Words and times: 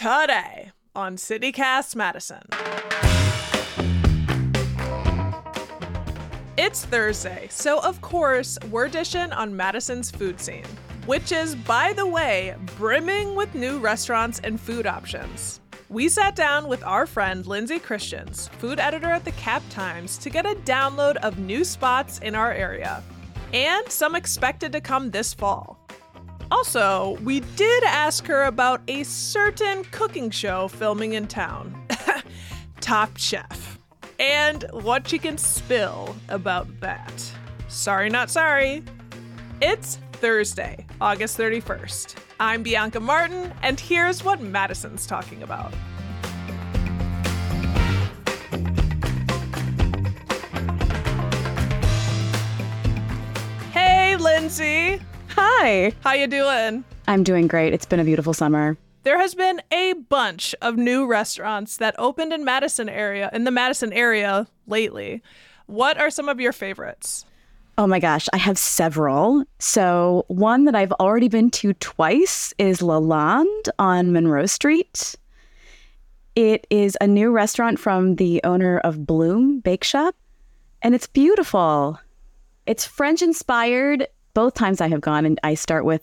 Today 0.00 0.72
on 0.96 1.16
CityCast 1.16 1.94
Madison. 1.94 2.40
It's 6.56 6.86
Thursday, 6.86 7.48
so 7.50 7.80
of 7.80 8.00
course, 8.00 8.56
we're 8.70 8.88
dishing 8.88 9.30
on 9.30 9.54
Madison's 9.54 10.10
food 10.10 10.40
scene, 10.40 10.64
which 11.04 11.32
is, 11.32 11.54
by 11.54 11.92
the 11.92 12.06
way, 12.06 12.54
brimming 12.78 13.34
with 13.34 13.54
new 13.54 13.78
restaurants 13.78 14.40
and 14.42 14.58
food 14.58 14.86
options. 14.86 15.60
We 15.90 16.08
sat 16.08 16.34
down 16.34 16.66
with 16.66 16.82
our 16.82 17.04
friend 17.04 17.44
Lindsay 17.44 17.78
Christians, 17.78 18.48
food 18.56 18.80
editor 18.80 19.10
at 19.10 19.26
the 19.26 19.32
Cap 19.32 19.62
Times, 19.68 20.16
to 20.16 20.30
get 20.30 20.46
a 20.46 20.54
download 20.64 21.16
of 21.16 21.38
new 21.38 21.62
spots 21.62 22.20
in 22.20 22.34
our 22.34 22.54
area, 22.54 23.02
and 23.52 23.86
some 23.90 24.14
expected 24.14 24.72
to 24.72 24.80
come 24.80 25.10
this 25.10 25.34
fall. 25.34 25.79
Also, 26.50 27.16
we 27.22 27.40
did 27.40 27.84
ask 27.84 28.26
her 28.26 28.44
about 28.44 28.82
a 28.88 29.04
certain 29.04 29.84
cooking 29.84 30.30
show 30.30 30.66
filming 30.66 31.12
in 31.12 31.28
town 31.28 31.74
Top 32.80 33.16
Chef 33.16 33.78
and 34.18 34.64
what 34.72 35.06
she 35.08 35.18
can 35.18 35.38
spill 35.38 36.14
about 36.28 36.66
that. 36.80 37.32
Sorry, 37.68 38.10
not 38.10 38.30
sorry. 38.30 38.82
It's 39.62 39.98
Thursday, 40.12 40.86
August 41.00 41.38
31st. 41.38 42.16
I'm 42.40 42.62
Bianca 42.62 43.00
Martin, 43.00 43.52
and 43.62 43.78
here's 43.78 44.24
what 44.24 44.40
Madison's 44.40 45.06
talking 45.06 45.42
about. 45.42 45.72
Hey, 53.72 54.16
Lindsay. 54.16 55.00
Hi. 55.62 55.92
How 56.00 56.14
you 56.14 56.26
doing? 56.26 56.84
I'm 57.06 57.22
doing 57.22 57.46
great. 57.46 57.74
It's 57.74 57.84
been 57.84 58.00
a 58.00 58.04
beautiful 58.04 58.32
summer. 58.32 58.78
There 59.02 59.18
has 59.18 59.34
been 59.34 59.60
a 59.70 59.92
bunch 59.92 60.54
of 60.62 60.78
new 60.78 61.06
restaurants 61.06 61.76
that 61.76 61.94
opened 61.98 62.32
in 62.32 62.46
Madison 62.46 62.88
area 62.88 63.28
in 63.34 63.44
the 63.44 63.50
Madison 63.50 63.92
area 63.92 64.48
lately. 64.66 65.22
What 65.66 66.00
are 66.00 66.08
some 66.08 66.30
of 66.30 66.40
your 66.40 66.54
favorites? 66.54 67.26
Oh 67.76 67.86
my 67.86 67.98
gosh, 67.98 68.26
I 68.32 68.38
have 68.38 68.56
several. 68.56 69.44
So, 69.58 70.24
one 70.28 70.64
that 70.64 70.74
I've 70.74 70.92
already 70.92 71.28
been 71.28 71.50
to 71.50 71.74
twice 71.74 72.54
is 72.56 72.80
Lalande 72.80 73.68
on 73.78 74.12
Monroe 74.12 74.46
Street. 74.46 75.14
It 76.36 76.66
is 76.70 76.96
a 77.02 77.06
new 77.06 77.32
restaurant 77.32 77.78
from 77.78 78.16
the 78.16 78.40
owner 78.44 78.78
of 78.78 79.06
Bloom 79.06 79.60
Bake 79.60 79.84
Shop, 79.84 80.16
and 80.80 80.94
it's 80.94 81.06
beautiful. 81.06 82.00
It's 82.64 82.86
French 82.86 83.20
inspired. 83.20 84.08
Both 84.34 84.54
times 84.54 84.80
I 84.80 84.88
have 84.88 85.00
gone, 85.00 85.24
and 85.26 85.38
I 85.42 85.54
start 85.54 85.84
with 85.84 86.02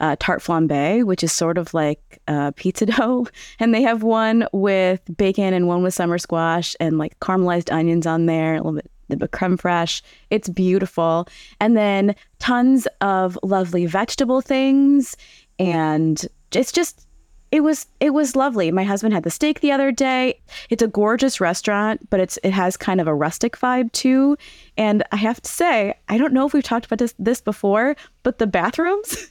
uh, 0.00 0.16
tarte 0.18 0.42
flambe, 0.42 1.04
which 1.04 1.22
is 1.22 1.32
sort 1.32 1.58
of 1.58 1.72
like 1.74 2.20
uh, 2.28 2.52
pizza 2.56 2.86
dough. 2.86 3.26
And 3.60 3.74
they 3.74 3.82
have 3.82 4.02
one 4.02 4.46
with 4.52 5.00
bacon 5.16 5.54
and 5.54 5.68
one 5.68 5.82
with 5.82 5.94
summer 5.94 6.18
squash 6.18 6.74
and 6.80 6.98
like 6.98 7.18
caramelized 7.20 7.72
onions 7.72 8.06
on 8.06 8.26
there, 8.26 8.54
a 8.54 8.58
little 8.58 8.72
bit 8.72 8.90
the 9.08 9.28
creme 9.28 9.58
fraiche. 9.58 10.02
It's 10.30 10.48
beautiful. 10.48 11.28
And 11.60 11.76
then 11.76 12.14
tons 12.38 12.88
of 13.00 13.38
lovely 13.42 13.86
vegetable 13.86 14.40
things. 14.40 15.16
And 15.58 16.26
it's 16.52 16.72
just, 16.72 17.06
it 17.54 17.62
was 17.62 17.86
it 18.00 18.10
was 18.10 18.34
lovely. 18.34 18.72
My 18.72 18.82
husband 18.82 19.14
had 19.14 19.22
the 19.22 19.30
steak 19.30 19.60
the 19.60 19.70
other 19.70 19.92
day. 19.92 20.40
It's 20.70 20.82
a 20.82 20.88
gorgeous 20.88 21.40
restaurant, 21.40 22.10
but 22.10 22.18
it's 22.18 22.36
it 22.42 22.50
has 22.50 22.76
kind 22.76 23.00
of 23.00 23.06
a 23.06 23.14
rustic 23.14 23.56
vibe 23.56 23.92
too. 23.92 24.36
And 24.76 25.04
I 25.12 25.16
have 25.16 25.40
to 25.40 25.48
say, 25.48 25.94
I 26.08 26.18
don't 26.18 26.32
know 26.32 26.48
if 26.48 26.52
we've 26.52 26.64
talked 26.64 26.86
about 26.86 26.98
this 26.98 27.14
this 27.16 27.40
before, 27.40 27.94
but 28.24 28.38
the 28.38 28.48
bathrooms 28.48 29.28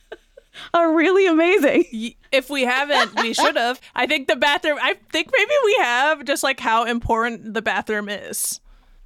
are 0.74 0.94
really 0.94 1.26
amazing. 1.26 2.14
If 2.32 2.48
we 2.48 2.62
haven't, 2.62 3.20
we 3.20 3.34
should 3.34 3.56
have. 3.56 3.78
I 3.94 4.06
think 4.06 4.28
the 4.28 4.36
bathroom, 4.36 4.78
I 4.80 4.94
think 5.12 5.28
maybe 5.30 5.52
we 5.66 5.76
have 5.80 6.24
just 6.24 6.42
like 6.42 6.60
how 6.60 6.84
important 6.84 7.52
the 7.52 7.60
bathroom 7.60 8.08
is. 8.08 8.58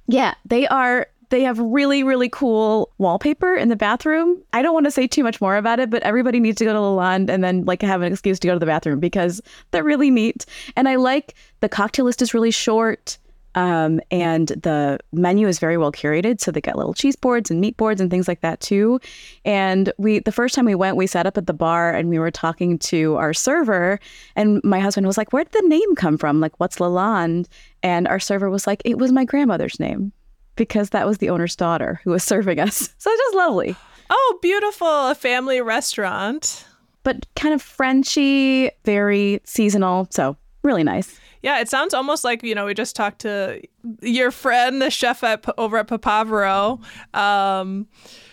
Yeah, 0.07 0.35
they 0.45 0.65
are 0.67 1.07
they 1.29 1.41
have 1.41 1.59
really 1.59 2.03
really 2.03 2.29
cool 2.29 2.91
wallpaper 2.97 3.55
in 3.55 3.69
the 3.69 3.75
bathroom. 3.75 4.41
I 4.53 4.61
don't 4.61 4.73
want 4.73 4.85
to 4.85 4.91
say 4.91 5.07
too 5.07 5.23
much 5.23 5.41
more 5.41 5.57
about 5.57 5.79
it, 5.79 5.89
but 5.89 6.03
everybody 6.03 6.39
needs 6.39 6.57
to 6.59 6.65
go 6.65 6.73
to 6.73 6.79
Lalande 6.79 7.29
and 7.29 7.43
then 7.43 7.65
like 7.65 7.81
have 7.81 8.01
an 8.01 8.11
excuse 8.11 8.39
to 8.39 8.47
go 8.47 8.53
to 8.53 8.59
the 8.59 8.65
bathroom 8.65 8.99
because 8.99 9.41
they're 9.71 9.83
really 9.83 10.11
neat. 10.11 10.45
And 10.75 10.87
I 10.87 10.95
like 10.95 11.35
the 11.61 11.69
cocktail 11.69 12.05
list 12.05 12.21
is 12.21 12.33
really 12.33 12.51
short. 12.51 13.17
Um, 13.55 14.01
and 14.11 14.49
the 14.49 14.99
menu 15.13 15.47
is 15.47 15.59
very 15.59 15.77
well 15.77 15.91
curated, 15.91 16.41
so 16.41 16.51
they 16.51 16.59
got 16.59 16.75
little 16.75 16.93
cheese 16.93 17.15
boards 17.15 17.49
and 17.49 17.61
meat 17.61 17.77
boards 17.77 18.01
and 18.01 18.11
things 18.11 18.27
like 18.27 18.41
that 18.41 18.59
too. 18.59 18.99
And 19.45 19.93
we, 19.97 20.19
the 20.19 20.33
first 20.33 20.55
time 20.55 20.65
we 20.65 20.75
went, 20.75 20.97
we 20.97 21.07
sat 21.07 21.25
up 21.25 21.37
at 21.37 21.47
the 21.47 21.53
bar 21.53 21.93
and 21.93 22.09
we 22.09 22.19
were 22.19 22.31
talking 22.31 22.77
to 22.79 23.15
our 23.15 23.33
server, 23.33 23.97
and 24.35 24.61
my 24.65 24.81
husband 24.81 25.07
was 25.07 25.17
like, 25.17 25.31
"Where 25.31 25.45
did 25.45 25.53
the 25.53 25.69
name 25.69 25.95
come 25.95 26.17
from? 26.17 26.41
Like, 26.41 26.59
what's 26.59 26.79
Lalande?" 26.79 27.47
And 27.81 28.09
our 28.09 28.19
server 28.19 28.49
was 28.49 28.67
like, 28.67 28.81
"It 28.83 28.97
was 28.97 29.13
my 29.13 29.23
grandmother's 29.23 29.79
name." 29.79 30.11
Because 30.55 30.91
that 30.91 31.05
was 31.05 31.17
the 31.19 31.29
owner's 31.29 31.55
daughter 31.55 31.99
who 32.03 32.11
was 32.11 32.23
serving 32.23 32.59
us. 32.59 32.89
So 32.99 33.11
it's 33.11 33.21
just 33.21 33.35
lovely. 33.35 33.75
Oh, 34.09 34.39
beautiful. 34.41 34.87
A 34.87 35.15
family 35.15 35.61
restaurant. 35.61 36.65
But 37.03 37.25
kind 37.35 37.53
of 37.53 37.61
Frenchy, 37.61 38.71
very 38.83 39.41
seasonal. 39.43 40.07
So 40.09 40.37
really 40.63 40.83
nice. 40.83 41.19
Yeah, 41.43 41.59
it 41.59 41.69
sounds 41.69 41.93
almost 41.93 42.23
like, 42.23 42.41
you 42.41 42.55
know, 42.55 42.65
we 42.65 42.73
just 42.73 42.95
talked 42.95 43.19
to 43.19 43.61
your 44.01 44.31
friend, 44.31 44.81
the 44.81 44.89
chef 44.89 45.23
at, 45.23 45.45
over 45.59 45.77
at 45.77 45.87
Papavero, 45.87 46.81
um, 47.13 47.87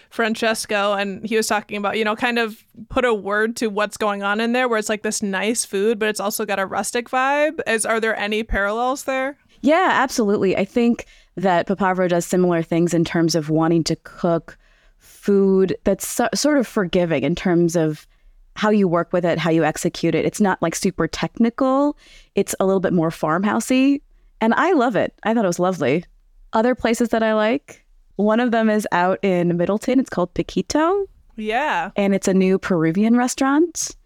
Francesco, 0.08 0.94
and 0.94 1.24
he 1.26 1.36
was 1.36 1.46
talking 1.46 1.76
about, 1.76 1.98
you 1.98 2.04
know, 2.04 2.16
kind 2.16 2.38
of 2.38 2.64
put 2.88 3.04
a 3.04 3.12
word 3.12 3.56
to 3.56 3.68
what's 3.68 3.98
going 3.98 4.22
on 4.22 4.40
in 4.40 4.52
there 4.52 4.68
where 4.68 4.78
it's 4.78 4.88
like 4.88 5.02
this 5.02 5.22
nice 5.22 5.64
food, 5.64 5.98
but 5.98 6.08
it's 6.08 6.20
also 6.20 6.46
got 6.46 6.58
a 6.58 6.64
rustic 6.64 7.10
vibe. 7.10 7.60
Is 7.66 7.84
Are 7.84 8.00
there 8.00 8.16
any 8.16 8.42
parallels 8.42 9.04
there? 9.04 9.36
Yeah, 9.60 9.90
absolutely. 9.92 10.56
I 10.56 10.64
think 10.64 11.06
that 11.36 11.66
Papavero 11.66 12.08
does 12.08 12.26
similar 12.26 12.62
things 12.62 12.94
in 12.94 13.04
terms 13.04 13.34
of 13.34 13.50
wanting 13.50 13.84
to 13.84 13.96
cook 13.96 14.58
food 14.98 15.76
that's 15.84 16.06
so, 16.06 16.28
sort 16.34 16.58
of 16.58 16.66
forgiving 16.66 17.24
in 17.24 17.34
terms 17.34 17.76
of 17.76 18.06
how 18.54 18.70
you 18.70 18.86
work 18.86 19.12
with 19.12 19.24
it, 19.24 19.38
how 19.38 19.50
you 19.50 19.64
execute 19.64 20.14
it. 20.14 20.24
It's 20.24 20.40
not 20.40 20.60
like 20.60 20.74
super 20.74 21.08
technical. 21.08 21.96
It's 22.34 22.54
a 22.60 22.66
little 22.66 22.80
bit 22.80 22.92
more 22.92 23.10
farmhousey, 23.10 24.02
and 24.40 24.52
I 24.54 24.72
love 24.72 24.94
it. 24.96 25.14
I 25.22 25.32
thought 25.32 25.44
it 25.44 25.48
was 25.48 25.58
lovely. 25.58 26.04
Other 26.52 26.74
places 26.74 27.08
that 27.10 27.22
I 27.22 27.32
like, 27.32 27.84
one 28.16 28.40
of 28.40 28.50
them 28.50 28.68
is 28.68 28.86
out 28.92 29.18
in 29.22 29.56
Middleton. 29.56 29.98
It's 29.98 30.10
called 30.10 30.34
Piquito. 30.34 31.06
Yeah. 31.36 31.90
And 31.96 32.14
it's 32.14 32.28
a 32.28 32.34
new 32.34 32.58
Peruvian 32.58 33.16
restaurant. 33.16 33.96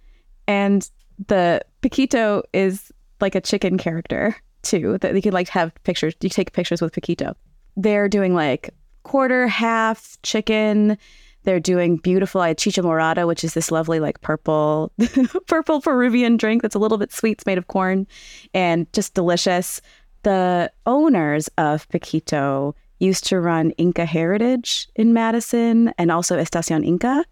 And 0.47 0.89
the 1.27 1.61
Piquito 1.81 2.43
is 2.53 2.93
like 3.21 3.35
a 3.35 3.41
chicken 3.41 3.79
character 3.79 4.37
too 4.67 4.99
that 4.99 5.15
you 5.15 5.23
could 5.23 5.35
like 5.35 5.49
have 5.49 5.73
pictures. 5.85 6.15
You 6.21 6.29
take 6.29 6.53
pictures 6.53 6.83
with 6.83 6.93
Piquito. 6.93 7.35
They're 7.77 8.09
doing 8.09 8.35
like 8.35 8.71
quarter, 9.03 9.47
half 9.47 10.19
chicken. 10.23 10.99
They're 11.45 11.61
doing 11.61 11.99
beautiful 11.99 12.41
I 12.41 12.55
chicha 12.55 12.83
morada, 12.83 13.27
which 13.27 13.45
is 13.45 13.55
this 13.55 13.71
lovely 13.71 14.01
like 14.01 14.21
purple, 14.21 14.93
purple 15.47 15.81
Peruvian 15.81 16.37
drink 16.37 16.63
that's 16.63 16.75
a 16.75 16.81
little 16.81 16.99
bit 16.99 17.13
sweet. 17.13 17.33
It's 17.33 17.47
made 17.47 17.59
of 17.59 17.69
corn 17.69 18.07
and 18.53 18.93
just 18.93 19.15
delicious. 19.15 19.81
The 20.25 20.73
owners 20.87 21.49
of 21.57 21.89
Piquito 21.89 22.75
used 22.99 23.25
to 23.27 23.39
run 23.39 23.71
Inca 23.73 24.05
Heritage 24.05 24.89
in 24.97 25.13
Madison 25.13 25.93
and 25.99 26.11
also 26.11 26.37
Estacion 26.37 26.85
Inca 26.85 27.25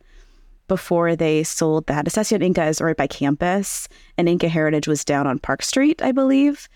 before 0.68 1.16
they 1.16 1.42
sold 1.42 1.86
that. 1.86 2.06
Estacion 2.06 2.42
Inca 2.42 2.64
is 2.66 2.80
right 2.80 2.96
by 2.96 3.06
campus, 3.06 3.88
and 4.16 4.28
Inca 4.28 4.48
Heritage 4.48 4.88
was 4.88 5.04
down 5.04 5.26
on 5.26 5.38
Park 5.38 5.62
Street, 5.62 6.00
I 6.02 6.12
believe. 6.12 6.68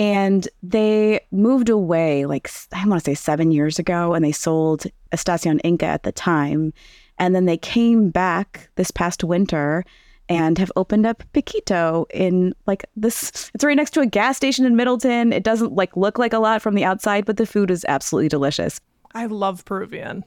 And 0.00 0.48
they 0.62 1.20
moved 1.30 1.68
away 1.68 2.26
like, 2.26 2.50
I 2.72 2.86
want 2.86 3.02
to 3.02 3.10
say 3.10 3.14
seven 3.14 3.52
years 3.52 3.78
ago, 3.78 4.12
and 4.14 4.24
they 4.24 4.32
sold 4.32 4.86
Estacion 5.12 5.60
Inca 5.62 5.86
at 5.86 6.02
the 6.02 6.12
time. 6.12 6.72
And 7.18 7.34
then 7.34 7.44
they 7.44 7.56
came 7.56 8.10
back 8.10 8.68
this 8.74 8.90
past 8.90 9.22
winter 9.22 9.84
and 10.28 10.58
have 10.58 10.72
opened 10.74 11.06
up 11.06 11.22
Piquito 11.32 12.06
in 12.12 12.54
like 12.66 12.84
this. 12.96 13.50
It's 13.54 13.62
right 13.62 13.76
next 13.76 13.92
to 13.92 14.00
a 14.00 14.06
gas 14.06 14.36
station 14.36 14.64
in 14.64 14.74
Middleton. 14.74 15.32
It 15.32 15.44
doesn't 15.44 15.74
like 15.74 15.96
look 15.96 16.18
like 16.18 16.32
a 16.32 16.38
lot 16.38 16.60
from 16.62 16.74
the 16.74 16.84
outside, 16.84 17.24
but 17.24 17.36
the 17.36 17.46
food 17.46 17.70
is 17.70 17.84
absolutely 17.86 18.28
delicious. 18.30 18.80
I 19.14 19.26
love 19.26 19.64
Peruvian. 19.64 20.24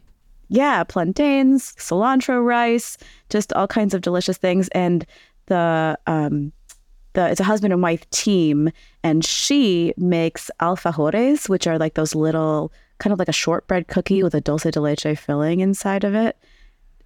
yeah, 0.49 0.83
plantains, 0.83 1.73
cilantro 1.73 2.43
rice, 2.45 2.97
just 3.29 3.51
all 3.53 3.67
kinds 3.67 3.93
of 3.93 4.01
delicious 4.01 4.37
things. 4.37 4.69
And 4.69 5.05
the 5.47 5.97
um, 6.07 6.53
the 7.17 7.29
it's 7.29 7.39
a 7.39 7.43
husband 7.43 7.73
and 7.73 7.81
wife 7.81 8.07
team, 8.11 8.71
and 9.03 9.25
she 9.25 9.93
makes 9.97 10.49
alfajores, 10.61 11.49
which 11.49 11.67
are 11.67 11.79
like 11.79 11.95
those 11.95 12.15
little 12.15 12.71
kind 12.99 13.11
of 13.11 13.19
like 13.19 13.27
a 13.27 13.33
shortbread 13.33 13.87
cookie 13.87 14.23
with 14.23 14.35
a 14.35 14.41
dulce 14.41 14.63
de 14.63 14.79
leche 14.79 15.17
filling 15.17 15.59
inside 15.59 16.03
of 16.03 16.13
it. 16.13 16.37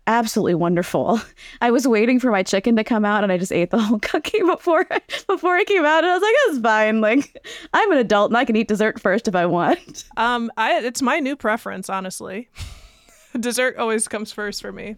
Absolutely 0.08 0.56
wonderful. 0.56 1.22
I 1.62 1.72
was 1.72 1.88
waiting 1.88 2.20
for 2.20 2.30
my 2.30 2.44
chicken 2.44 2.76
to 2.76 2.84
come 2.84 3.06
out, 3.06 3.24
and 3.24 3.32
I 3.32 3.38
just 3.38 3.54
ate 3.54 3.70
the 3.70 3.80
whole 3.82 4.00
cookie 4.00 4.42
before 4.44 4.86
before 5.28 5.58
it 5.58 5.68
came 5.68 5.86
out. 5.86 6.04
And 6.04 6.12
I 6.12 6.14
was 6.14 6.22
like, 6.22 6.36
"That's 6.46 6.62
fine. 6.62 7.00
Like, 7.02 7.48
I'm 7.74 7.92
an 7.92 7.98
adult, 7.98 8.32
and 8.32 8.38
I 8.38 8.44
can 8.44 8.58
eat 8.58 8.68
dessert 8.68 9.00
first 9.00 9.30
if 9.30 9.36
I 9.36 9.46
want." 9.46 10.04
Um, 10.18 10.52
I 10.58 10.80
it's 10.80 11.02
my 11.02 11.20
new 11.20 11.38
preference, 11.38 11.90
honestly. 11.90 12.50
Dessert 13.40 13.78
always 13.78 14.10
comes 14.10 14.34
first 14.34 14.62
for 14.62 14.74
me. 14.74 14.98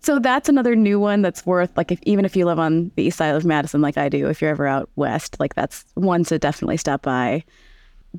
So 0.00 0.18
that's 0.18 0.48
another 0.48 0.76
new 0.76 1.00
one 1.00 1.22
that's 1.22 1.44
worth 1.44 1.76
like 1.76 1.90
if 1.90 1.98
even 2.02 2.24
if 2.24 2.36
you 2.36 2.46
live 2.46 2.58
on 2.58 2.90
the 2.96 3.04
east 3.04 3.18
side 3.18 3.34
of 3.34 3.44
Madison 3.44 3.80
like 3.80 3.98
I 3.98 4.08
do, 4.08 4.28
if 4.28 4.40
you're 4.40 4.50
ever 4.50 4.66
out 4.66 4.88
west, 4.96 5.38
like 5.40 5.54
that's 5.54 5.84
one 5.94 6.24
to 6.24 6.38
definitely 6.38 6.76
stop 6.76 7.02
by. 7.02 7.44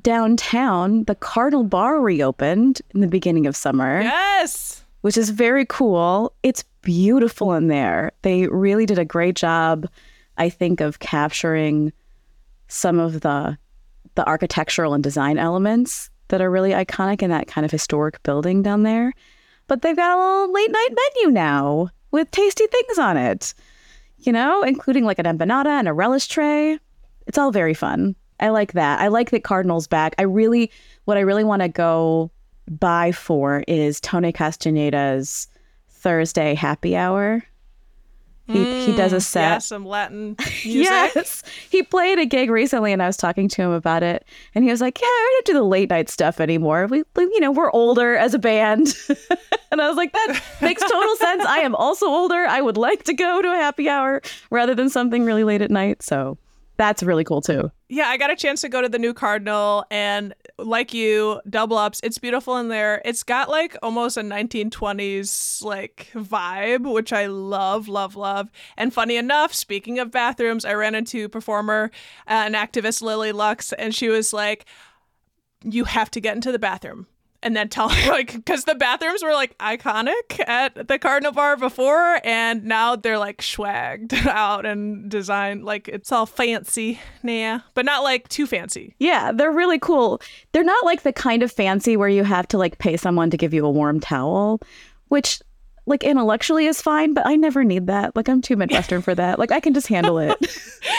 Downtown, 0.02 1.04
the 1.04 1.14
Cardinal 1.14 1.64
Bar 1.64 2.00
reopened 2.00 2.80
in 2.94 3.00
the 3.00 3.08
beginning 3.08 3.46
of 3.46 3.56
summer. 3.56 4.02
Yes. 4.02 4.84
Which 5.00 5.16
is 5.16 5.30
very 5.30 5.64
cool. 5.66 6.32
It's 6.42 6.64
beautiful 6.82 7.54
in 7.54 7.68
there. 7.68 8.12
They 8.22 8.46
really 8.48 8.86
did 8.86 8.98
a 8.98 9.04
great 9.04 9.34
job, 9.34 9.88
I 10.36 10.48
think, 10.48 10.80
of 10.80 10.98
capturing 10.98 11.92
some 12.68 12.98
of 12.98 13.22
the 13.22 13.58
the 14.16 14.28
architectural 14.28 14.92
and 14.92 15.02
design 15.02 15.38
elements 15.38 16.10
that 16.28 16.40
are 16.40 16.50
really 16.50 16.70
iconic 16.70 17.22
in 17.22 17.30
that 17.30 17.46
kind 17.46 17.64
of 17.64 17.70
historic 17.70 18.22
building 18.22 18.62
down 18.62 18.82
there 18.82 19.12
but 19.70 19.82
they've 19.82 19.94
got 19.94 20.10
a 20.10 20.20
little 20.20 20.52
late 20.52 20.72
night 20.72 20.88
menu 21.14 21.32
now 21.32 21.88
with 22.10 22.28
tasty 22.32 22.66
things 22.66 22.98
on 22.98 23.16
it, 23.16 23.54
you 24.18 24.32
know, 24.32 24.64
including 24.64 25.04
like 25.04 25.20
an 25.20 25.26
empanada 25.26 25.68
and 25.68 25.86
a 25.86 25.92
relish 25.92 26.26
tray. 26.26 26.76
It's 27.28 27.38
all 27.38 27.52
very 27.52 27.72
fun. 27.72 28.16
I 28.40 28.48
like 28.48 28.72
that. 28.72 29.00
I 29.00 29.06
like 29.06 29.30
that 29.30 29.44
Cardinal's 29.44 29.86
back. 29.86 30.16
I 30.18 30.22
really, 30.22 30.72
what 31.04 31.16
I 31.16 31.20
really 31.20 31.44
want 31.44 31.62
to 31.62 31.68
go 31.68 32.32
buy 32.68 33.12
for 33.12 33.62
is 33.68 34.00
Tony 34.00 34.32
Castaneda's 34.32 35.46
Thursday 35.88 36.54
happy 36.54 36.96
hour. 36.96 37.44
He, 38.52 38.64
mm, 38.64 38.86
he 38.86 38.96
does 38.96 39.12
a 39.12 39.16
mm, 39.16 39.22
set. 39.22 39.40
Yeah, 39.42 39.58
some 39.58 39.86
Latin 39.86 40.36
music. 40.64 41.14
yes. 41.14 41.42
He 41.70 41.82
played 41.82 42.18
a 42.18 42.26
gig 42.26 42.50
recently 42.50 42.92
and 42.92 43.02
I 43.02 43.06
was 43.06 43.16
talking 43.16 43.48
to 43.48 43.62
him 43.62 43.70
about 43.70 44.02
it. 44.02 44.24
And 44.54 44.64
he 44.64 44.70
was 44.70 44.80
like, 44.80 45.00
Yeah, 45.00 45.06
I 45.06 45.30
don't 45.34 45.46
do 45.46 45.52
the 45.54 45.62
late 45.62 45.90
night 45.90 46.08
stuff 46.08 46.40
anymore. 46.40 46.86
We, 46.86 47.04
you 47.16 47.40
know, 47.40 47.50
we're 47.52 47.70
older 47.70 48.16
as 48.16 48.34
a 48.34 48.38
band. 48.38 48.94
and 49.70 49.80
I 49.80 49.88
was 49.88 49.96
like, 49.96 50.12
That 50.12 50.42
makes 50.60 50.82
total 50.82 51.16
sense. 51.16 51.44
I 51.44 51.58
am 51.60 51.74
also 51.74 52.06
older. 52.06 52.46
I 52.46 52.60
would 52.60 52.76
like 52.76 53.04
to 53.04 53.14
go 53.14 53.40
to 53.40 53.52
a 53.52 53.56
happy 53.56 53.88
hour 53.88 54.22
rather 54.50 54.74
than 54.74 54.88
something 54.90 55.24
really 55.24 55.44
late 55.44 55.62
at 55.62 55.70
night. 55.70 56.02
So 56.02 56.38
that's 56.80 57.02
really 57.02 57.24
cool 57.24 57.42
too. 57.42 57.70
Yeah, 57.90 58.06
I 58.06 58.16
got 58.16 58.30
a 58.30 58.36
chance 58.36 58.62
to 58.62 58.70
go 58.70 58.80
to 58.80 58.88
the 58.88 58.98
new 58.98 59.12
Cardinal 59.12 59.84
and 59.90 60.34
like 60.56 60.94
you, 60.94 61.38
double 61.50 61.76
ups. 61.76 62.00
It's 62.02 62.16
beautiful 62.16 62.56
in 62.56 62.68
there. 62.68 63.02
It's 63.04 63.22
got 63.22 63.50
like 63.50 63.76
almost 63.82 64.16
a 64.16 64.22
1920s 64.22 65.62
like 65.62 66.08
vibe, 66.14 66.90
which 66.90 67.12
I 67.12 67.26
love, 67.26 67.86
love, 67.86 68.16
love. 68.16 68.50
And 68.78 68.94
funny 68.94 69.16
enough, 69.16 69.52
speaking 69.52 69.98
of 69.98 70.10
bathrooms, 70.10 70.64
I 70.64 70.72
ran 70.72 70.94
into 70.94 71.28
performer 71.28 71.90
uh, 72.26 72.44
and 72.46 72.54
activist 72.54 73.02
Lily 73.02 73.32
Lux, 73.32 73.74
and 73.74 73.94
she 73.94 74.08
was 74.08 74.32
like, 74.32 74.64
"You 75.62 75.84
have 75.84 76.10
to 76.12 76.20
get 76.20 76.34
into 76.34 76.50
the 76.50 76.58
bathroom." 76.58 77.08
And 77.42 77.56
then 77.56 77.68
tell 77.68 77.88
like 78.08 78.32
because 78.32 78.64
the 78.64 78.74
bathrooms 78.74 79.22
were 79.22 79.32
like 79.32 79.56
iconic 79.58 80.46
at 80.46 80.88
the 80.88 80.98
Cardinal 80.98 81.32
Bar 81.32 81.56
before, 81.56 82.20
and 82.24 82.64
now 82.64 82.96
they're 82.96 83.18
like 83.18 83.38
swagged 83.42 84.12
out 84.26 84.66
and 84.66 85.10
designed 85.10 85.64
like 85.64 85.88
it's 85.88 86.12
all 86.12 86.26
fancy, 86.26 87.00
yeah, 87.22 87.60
but 87.74 87.84
not 87.84 88.02
like 88.02 88.28
too 88.28 88.46
fancy. 88.46 88.94
Yeah, 88.98 89.32
they're 89.32 89.52
really 89.52 89.78
cool. 89.78 90.20
They're 90.52 90.64
not 90.64 90.84
like 90.84 91.02
the 91.02 91.12
kind 91.12 91.42
of 91.42 91.52
fancy 91.52 91.96
where 91.96 92.08
you 92.08 92.24
have 92.24 92.48
to 92.48 92.58
like 92.58 92.78
pay 92.78 92.96
someone 92.96 93.30
to 93.30 93.36
give 93.36 93.54
you 93.54 93.64
a 93.64 93.70
warm 93.70 94.00
towel, 94.00 94.60
which 95.08 95.40
like 95.86 96.04
intellectually 96.04 96.66
is 96.66 96.80
fine, 96.80 97.14
but 97.14 97.26
I 97.26 97.36
never 97.36 97.64
need 97.64 97.86
that. 97.86 98.14
Like 98.14 98.28
I'm 98.28 98.40
too 98.40 98.56
Midwestern 98.56 99.02
for 99.02 99.14
that. 99.14 99.38
Like 99.38 99.50
I 99.50 99.60
can 99.60 99.74
just 99.74 99.88
handle 99.88 100.18
it. 100.18 100.36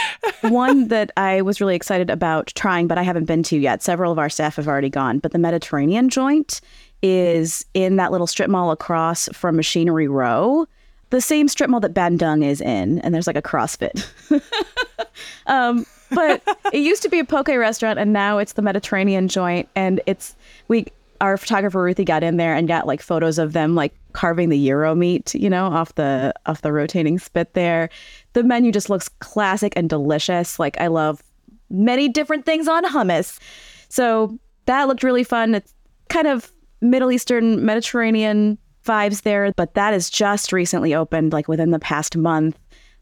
One 0.41 0.87
that 0.89 1.11
I 1.17 1.41
was 1.41 1.61
really 1.61 1.75
excited 1.75 2.09
about 2.09 2.47
trying, 2.55 2.87
but 2.87 2.97
I 2.97 3.03
haven't 3.03 3.25
been 3.25 3.43
to 3.43 3.57
yet. 3.57 3.83
Several 3.83 4.11
of 4.11 4.19
our 4.19 4.29
staff 4.29 4.55
have 4.55 4.67
already 4.67 4.89
gone, 4.89 5.19
but 5.19 5.31
the 5.31 5.39
Mediterranean 5.39 6.09
joint 6.09 6.61
is 7.01 7.65
in 7.73 7.95
that 7.95 8.11
little 8.11 8.27
strip 8.27 8.49
mall 8.49 8.71
across 8.71 9.29
from 9.33 9.55
Machinery 9.55 10.07
Row. 10.07 10.67
The 11.09 11.21
same 11.21 11.47
strip 11.47 11.69
mall 11.69 11.79
that 11.81 11.93
Bandung 11.93 12.43
is 12.43 12.61
in, 12.61 12.99
and 12.99 13.13
there's 13.13 13.27
like 13.27 13.35
a 13.35 13.41
CrossFit. 13.41 14.05
um, 15.47 15.85
but 16.11 16.41
it 16.71 16.79
used 16.79 17.03
to 17.03 17.09
be 17.09 17.19
a 17.19 17.25
poke 17.25 17.49
restaurant, 17.49 17.99
and 17.99 18.13
now 18.13 18.37
it's 18.37 18.53
the 18.53 18.61
Mediterranean 18.61 19.27
joint, 19.27 19.67
and 19.75 19.99
it's 20.05 20.35
we 20.67 20.87
our 21.21 21.37
photographer 21.37 21.81
Ruthie 21.81 22.03
got 22.03 22.23
in 22.23 22.37
there 22.37 22.55
and 22.55 22.67
got 22.67 22.87
like 22.87 23.01
photos 23.01 23.37
of 23.37 23.53
them 23.53 23.75
like 23.75 23.93
carving 24.13 24.49
the 24.49 24.67
gyro 24.67 24.95
meat, 24.95 25.33
you 25.35 25.49
know, 25.49 25.67
off 25.67 25.95
the 25.95 26.33
off 26.47 26.63
the 26.63 26.73
rotating 26.73 27.19
spit 27.19 27.53
there. 27.53 27.89
The 28.33 28.43
menu 28.43 28.71
just 28.71 28.89
looks 28.89 29.07
classic 29.07 29.71
and 29.75 29.87
delicious. 29.87 30.59
Like 30.59 30.81
I 30.81 30.87
love 30.87 31.21
many 31.69 32.09
different 32.09 32.45
things 32.45 32.67
on 32.67 32.83
hummus. 32.85 33.39
So 33.87 34.37
that 34.65 34.87
looked 34.87 35.03
really 35.03 35.23
fun. 35.23 35.55
It's 35.55 35.73
kind 36.09 36.27
of 36.27 36.51
Middle 36.81 37.11
Eastern 37.11 37.63
Mediterranean 37.63 38.57
vibes 38.83 39.21
there, 39.21 39.53
but 39.55 39.75
that 39.75 39.93
is 39.93 40.09
just 40.09 40.51
recently 40.51 40.95
opened 40.95 41.33
like 41.33 41.47
within 41.47 41.69
the 41.69 41.79
past 41.79 42.17
month. 42.17 42.57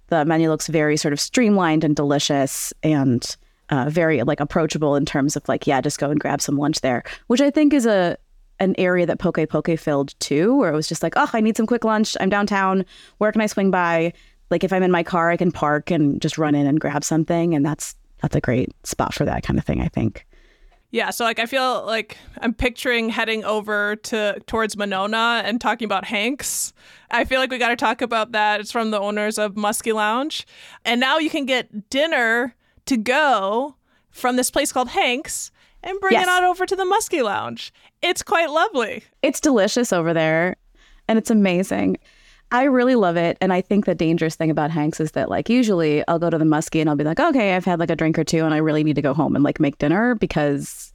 The 0.07 0.25
menu 0.25 0.49
looks 0.49 0.67
very 0.67 0.97
sort 0.97 1.13
of 1.13 1.21
streamlined 1.21 1.85
and 1.85 1.95
delicious 1.95 2.73
and 2.83 3.35
uh, 3.69 3.89
very 3.89 4.21
like 4.23 4.39
approachable 4.39 4.95
in 4.95 5.05
terms 5.05 5.35
of 5.35 5.47
like 5.47 5.67
yeah 5.67 5.81
just 5.81 5.99
go 5.99 6.09
and 6.09 6.19
grab 6.19 6.41
some 6.41 6.57
lunch 6.57 6.81
there 6.81 7.03
which 7.27 7.41
i 7.41 7.49
think 7.49 7.73
is 7.73 7.85
a 7.85 8.17
an 8.59 8.75
area 8.77 9.05
that 9.05 9.19
poke 9.19 9.39
poke 9.49 9.79
filled 9.79 10.19
too 10.19 10.57
where 10.57 10.71
it 10.71 10.75
was 10.75 10.87
just 10.87 11.03
like 11.03 11.13
oh 11.15 11.29
i 11.33 11.39
need 11.39 11.55
some 11.55 11.67
quick 11.67 11.83
lunch 11.83 12.17
i'm 12.19 12.29
downtown 12.29 12.85
where 13.19 13.31
can 13.31 13.41
i 13.41 13.45
swing 13.45 13.71
by 13.71 14.11
like 14.49 14.63
if 14.63 14.73
i'm 14.73 14.83
in 14.83 14.91
my 14.91 15.03
car 15.03 15.29
i 15.29 15.37
can 15.37 15.51
park 15.51 15.91
and 15.91 16.21
just 16.21 16.37
run 16.37 16.55
in 16.55 16.65
and 16.65 16.79
grab 16.79 17.03
something 17.03 17.53
and 17.53 17.65
that's 17.65 17.95
that's 18.21 18.35
a 18.35 18.41
great 18.41 18.69
spot 18.85 19.13
for 19.13 19.25
that 19.25 19.43
kind 19.43 19.59
of 19.59 19.65
thing 19.65 19.81
i 19.81 19.87
think 19.87 20.25
yeah, 20.91 21.11
so 21.11 21.23
like 21.23 21.37
I 21.37 21.45
feel 21.45 21.85
like 21.85 22.17
I'm 22.39 22.53
picturing 22.53 23.09
heading 23.09 23.43
over 23.45 23.97
to 23.97 24.41
towards 24.47 24.75
Monona 24.75 25.43
and 25.45 25.61
talking 25.61 25.85
about 25.85 26.03
Hanks. 26.03 26.73
I 27.11 27.25
feel 27.25 27.39
like 27.39 27.51
we 27.51 27.59
got 27.59 27.69
to 27.69 27.75
talk 27.75 28.01
about 28.01 28.31
that. 28.31 28.59
It's 28.59 28.71
from 28.71 28.89
the 28.89 28.99
owners 28.99 29.37
of 29.37 29.53
Muskie 29.53 29.93
Lounge. 29.93 30.47
And 30.85 30.99
now 30.99 31.19
you 31.19 31.29
can 31.29 31.45
get 31.45 31.91
dinner 31.91 32.55
to 32.89 32.97
go 32.97 33.75
from 34.09 34.35
this 34.35 34.49
place 34.49 34.71
called 34.71 34.89
Hank's 34.89 35.51
and 35.83 35.99
bring 36.01 36.13
yes. 36.13 36.23
it 36.23 36.29
on 36.29 36.43
over 36.43 36.65
to 36.65 36.75
the 36.75 36.83
Muskie 36.83 37.23
Lounge. 37.23 37.71
It's 38.01 38.23
quite 38.23 38.49
lovely. 38.49 39.03
It's 39.21 39.39
delicious 39.39 39.93
over 39.93 40.13
there 40.13 40.55
and 41.07 41.17
it's 41.17 41.29
amazing. 41.29 41.97
I 42.51 42.63
really 42.63 42.95
love 42.95 43.15
it. 43.15 43.37
And 43.41 43.53
I 43.53 43.61
think 43.61 43.85
the 43.85 43.93
dangerous 43.93 44.35
thing 44.35 44.49
about 44.49 44.71
Hank's 44.71 44.99
is 44.99 45.11
that, 45.11 45.29
like, 45.29 45.49
usually 45.49 46.05
I'll 46.07 46.17
go 46.17 46.31
to 46.31 46.37
the 46.39 46.45
Muskie 46.45 46.81
and 46.81 46.89
I'll 46.89 46.95
be 46.95 47.03
like, 47.03 47.19
okay, 47.19 47.55
I've 47.55 47.63
had 47.63 47.79
like 47.79 47.91
a 47.91 47.95
drink 47.95 48.17
or 48.17 48.23
two 48.23 48.43
and 48.43 48.55
I 48.55 48.57
really 48.57 48.83
need 48.83 48.95
to 48.95 49.03
go 49.03 49.13
home 49.13 49.35
and 49.35 49.43
like 49.43 49.59
make 49.59 49.77
dinner 49.77 50.15
because 50.15 50.91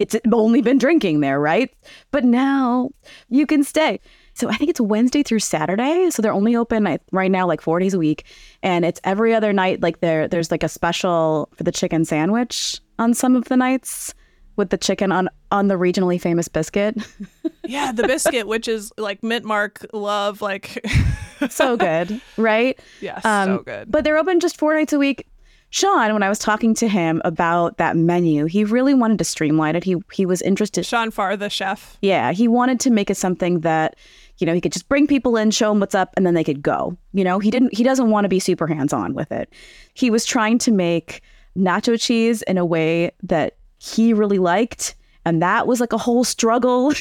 it's 0.00 0.16
only 0.32 0.62
been 0.62 0.78
drinking 0.78 1.20
there, 1.20 1.38
right? 1.38 1.72
But 2.10 2.24
now 2.24 2.90
you 3.28 3.46
can 3.46 3.62
stay. 3.62 4.00
So 4.36 4.50
I 4.50 4.56
think 4.56 4.68
it's 4.68 4.80
Wednesday 4.80 5.22
through 5.22 5.38
Saturday. 5.38 6.10
So 6.10 6.20
they're 6.20 6.32
only 6.32 6.54
open 6.54 6.98
right 7.10 7.30
now 7.30 7.46
like 7.46 7.62
four 7.62 7.78
days 7.78 7.94
a 7.94 7.98
week, 7.98 8.24
and 8.62 8.84
it's 8.84 9.00
every 9.02 9.34
other 9.34 9.52
night. 9.52 9.80
Like 9.80 10.00
there, 10.00 10.28
there's 10.28 10.50
like 10.50 10.62
a 10.62 10.68
special 10.68 11.48
for 11.56 11.64
the 11.64 11.72
chicken 11.72 12.04
sandwich 12.04 12.78
on 12.98 13.14
some 13.14 13.34
of 13.34 13.46
the 13.46 13.56
nights 13.56 14.14
with 14.56 14.68
the 14.68 14.76
chicken 14.76 15.10
on 15.10 15.30
on 15.50 15.68
the 15.68 15.76
regionally 15.76 16.20
famous 16.20 16.48
biscuit. 16.48 16.96
yeah, 17.64 17.92
the 17.92 18.06
biscuit, 18.06 18.46
which 18.46 18.68
is 18.68 18.92
like 18.98 19.22
mint 19.22 19.46
mark 19.46 19.86
love, 19.94 20.42
like 20.42 20.86
so 21.48 21.78
good, 21.78 22.20
right? 22.36 22.78
Yes, 23.00 23.24
um, 23.24 23.48
so 23.48 23.58
good. 23.62 23.90
But 23.90 24.04
they're 24.04 24.18
open 24.18 24.40
just 24.40 24.58
four 24.58 24.74
nights 24.74 24.92
a 24.92 24.98
week. 24.98 25.26
Sean, 25.70 26.12
when 26.12 26.22
I 26.22 26.28
was 26.28 26.38
talking 26.38 26.74
to 26.74 26.88
him 26.88 27.20
about 27.24 27.76
that 27.78 27.96
menu, 27.96 28.44
he 28.44 28.64
really 28.64 28.94
wanted 28.94 29.18
to 29.18 29.24
streamline 29.24 29.76
it. 29.76 29.84
He 29.84 29.96
he 30.12 30.24
was 30.26 30.42
interested. 30.42 30.84
Sean 30.86 31.10
Pharr, 31.10 31.38
the 31.38 31.50
chef. 31.50 31.98
Yeah, 32.02 32.32
he 32.32 32.48
wanted 32.48 32.80
to 32.80 32.90
make 32.90 33.10
it 33.10 33.16
something 33.16 33.60
that 33.60 33.96
you 34.38 34.46
know, 34.46 34.54
he 34.54 34.60
could 34.60 34.72
just 34.72 34.88
bring 34.88 35.06
people 35.06 35.36
in, 35.36 35.50
show 35.50 35.70
them 35.70 35.80
what's 35.80 35.94
up, 35.94 36.12
and 36.16 36.26
then 36.26 36.34
they 36.34 36.44
could 36.44 36.62
go. 36.62 36.96
You 37.12 37.24
know, 37.24 37.38
he 37.38 37.50
didn't 37.50 37.74
he 37.74 37.82
doesn't 37.82 38.10
want 38.10 38.24
to 38.24 38.28
be 38.28 38.40
super 38.40 38.66
hands-on 38.66 39.14
with 39.14 39.32
it. 39.32 39.52
He 39.94 40.10
was 40.10 40.24
trying 40.24 40.58
to 40.58 40.72
make 40.72 41.22
nacho 41.56 42.00
cheese 42.00 42.42
in 42.42 42.58
a 42.58 42.64
way 42.64 43.12
that 43.22 43.56
he 43.78 44.12
really 44.12 44.38
liked. 44.38 44.94
And 45.24 45.42
that 45.42 45.66
was 45.66 45.80
like 45.80 45.92
a 45.92 45.98
whole 45.98 46.22
struggle 46.22 46.92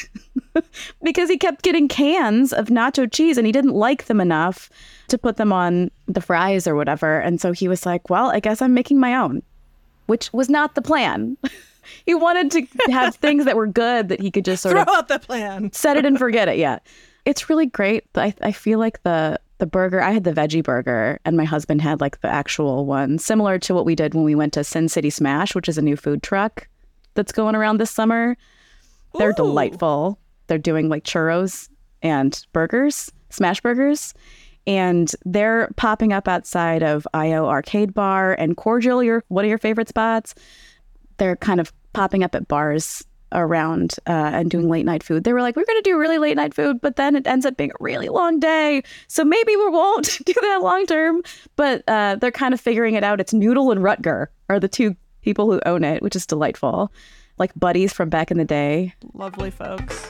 because 1.03 1.29
he 1.29 1.37
kept 1.37 1.61
getting 1.61 1.87
cans 1.87 2.53
of 2.53 2.67
nacho 2.67 3.11
cheese 3.11 3.37
and 3.37 3.45
he 3.45 3.51
didn't 3.51 3.73
like 3.73 4.05
them 4.05 4.19
enough 4.19 4.69
to 5.09 5.17
put 5.17 5.37
them 5.37 5.53
on 5.53 5.91
the 6.07 6.21
fries 6.21 6.67
or 6.67 6.75
whatever. 6.75 7.19
And 7.19 7.39
so 7.39 7.51
he 7.51 7.67
was 7.67 7.85
like, 7.85 8.09
well, 8.09 8.31
I 8.31 8.39
guess 8.39 8.63
I'm 8.63 8.73
making 8.73 8.99
my 8.99 9.15
own, 9.15 9.43
which 10.07 10.33
was 10.33 10.49
not 10.49 10.73
the 10.73 10.81
plan. 10.81 11.37
he 12.05 12.15
wanted 12.15 12.49
to 12.51 12.91
have 12.91 13.15
things 13.17 13.45
that 13.45 13.55
were 13.55 13.67
good 13.67 14.09
that 14.09 14.19
he 14.19 14.31
could 14.31 14.45
just 14.45 14.63
sort 14.63 14.73
throw 14.73 14.81
of 14.81 14.89
out 14.89 15.07
the 15.07 15.19
plan, 15.19 15.71
set 15.71 15.97
it 15.97 16.05
and 16.05 16.17
forget 16.17 16.47
it. 16.47 16.57
Yeah. 16.57 16.79
It's 17.25 17.49
really 17.49 17.65
great. 17.65 18.05
I, 18.15 18.33
I 18.41 18.51
feel 18.51 18.79
like 18.79 19.01
the 19.03 19.39
the 19.57 19.65
burger, 19.65 20.01
I 20.01 20.11
had 20.11 20.25
the 20.25 20.33
veggie 20.33 20.63
burger, 20.63 21.19
and 21.23 21.37
my 21.37 21.45
husband 21.45 21.81
had 21.81 22.01
like 22.01 22.19
the 22.21 22.27
actual 22.27 22.85
one, 22.85 23.17
similar 23.17 23.57
to 23.59 23.73
what 23.73 23.85
we 23.85 23.95
did 23.95 24.13
when 24.13 24.25
we 24.25 24.35
went 24.35 24.53
to 24.53 24.63
Sin 24.65 24.89
City 24.89 25.09
Smash, 25.09 25.55
which 25.55 25.69
is 25.69 25.77
a 25.77 25.81
new 25.81 25.95
food 25.95 26.21
truck 26.21 26.67
that's 27.13 27.31
going 27.31 27.55
around 27.55 27.77
this 27.77 27.91
summer. 27.91 28.35
They're 29.17 29.29
Ooh. 29.29 29.35
delightful. 29.35 30.19
They're 30.47 30.57
doing 30.57 30.89
like 30.89 31.03
churros 31.05 31.69
and 32.01 32.45
burgers, 32.51 33.11
smash 33.29 33.61
burgers. 33.61 34.13
And 34.67 35.11
they're 35.23 35.69
popping 35.77 36.11
up 36.11 36.27
outside 36.27 36.83
of 36.83 37.07
IO 37.13 37.45
Arcade 37.45 37.93
Bar 37.93 38.33
and 38.33 38.57
Cordial, 38.57 39.03
your 39.03 39.23
one 39.29 39.45
of 39.45 39.49
your 39.49 39.57
favorite 39.57 39.87
spots. 39.87 40.35
They're 41.17 41.37
kind 41.37 41.61
of 41.61 41.71
popping 41.93 42.23
up 42.23 42.35
at 42.35 42.47
bars 42.47 43.05
around 43.31 43.95
uh, 44.07 44.11
and 44.33 44.49
doing 44.49 44.69
late 44.69 44.85
night 44.85 45.03
food. 45.03 45.23
They 45.23 45.33
were 45.33 45.41
like, 45.41 45.55
we're 45.55 45.65
going 45.65 45.81
to 45.81 45.89
do 45.89 45.97
really 45.97 46.17
late 46.17 46.37
night 46.37 46.53
food, 46.53 46.79
but 46.81 46.95
then 46.95 47.15
it 47.15 47.27
ends 47.27 47.45
up 47.45 47.57
being 47.57 47.71
a 47.71 47.83
really 47.83 48.09
long 48.09 48.39
day. 48.39 48.83
So 49.07 49.23
maybe 49.23 49.55
we 49.55 49.69
won't 49.69 50.19
do 50.25 50.33
that 50.33 50.61
long 50.61 50.85
term. 50.85 51.21
But 51.55 51.83
uh, 51.87 52.15
they're 52.15 52.31
kind 52.31 52.53
of 52.53 52.61
figuring 52.61 52.95
it 52.95 53.03
out. 53.03 53.19
It's 53.19 53.33
Noodle 53.33 53.71
and 53.71 53.81
Rutger 53.81 54.27
are 54.49 54.59
the 54.59 54.67
two 54.67 54.95
people 55.21 55.51
who 55.51 55.59
own 55.65 55.83
it, 55.83 56.01
which 56.01 56.15
is 56.15 56.25
delightful. 56.25 56.91
Like 57.37 57.51
buddies 57.55 57.91
from 57.91 58.09
back 58.09 58.31
in 58.31 58.37
the 58.37 58.45
day. 58.45 58.93
Lovely 59.13 59.51
folks. 59.51 60.09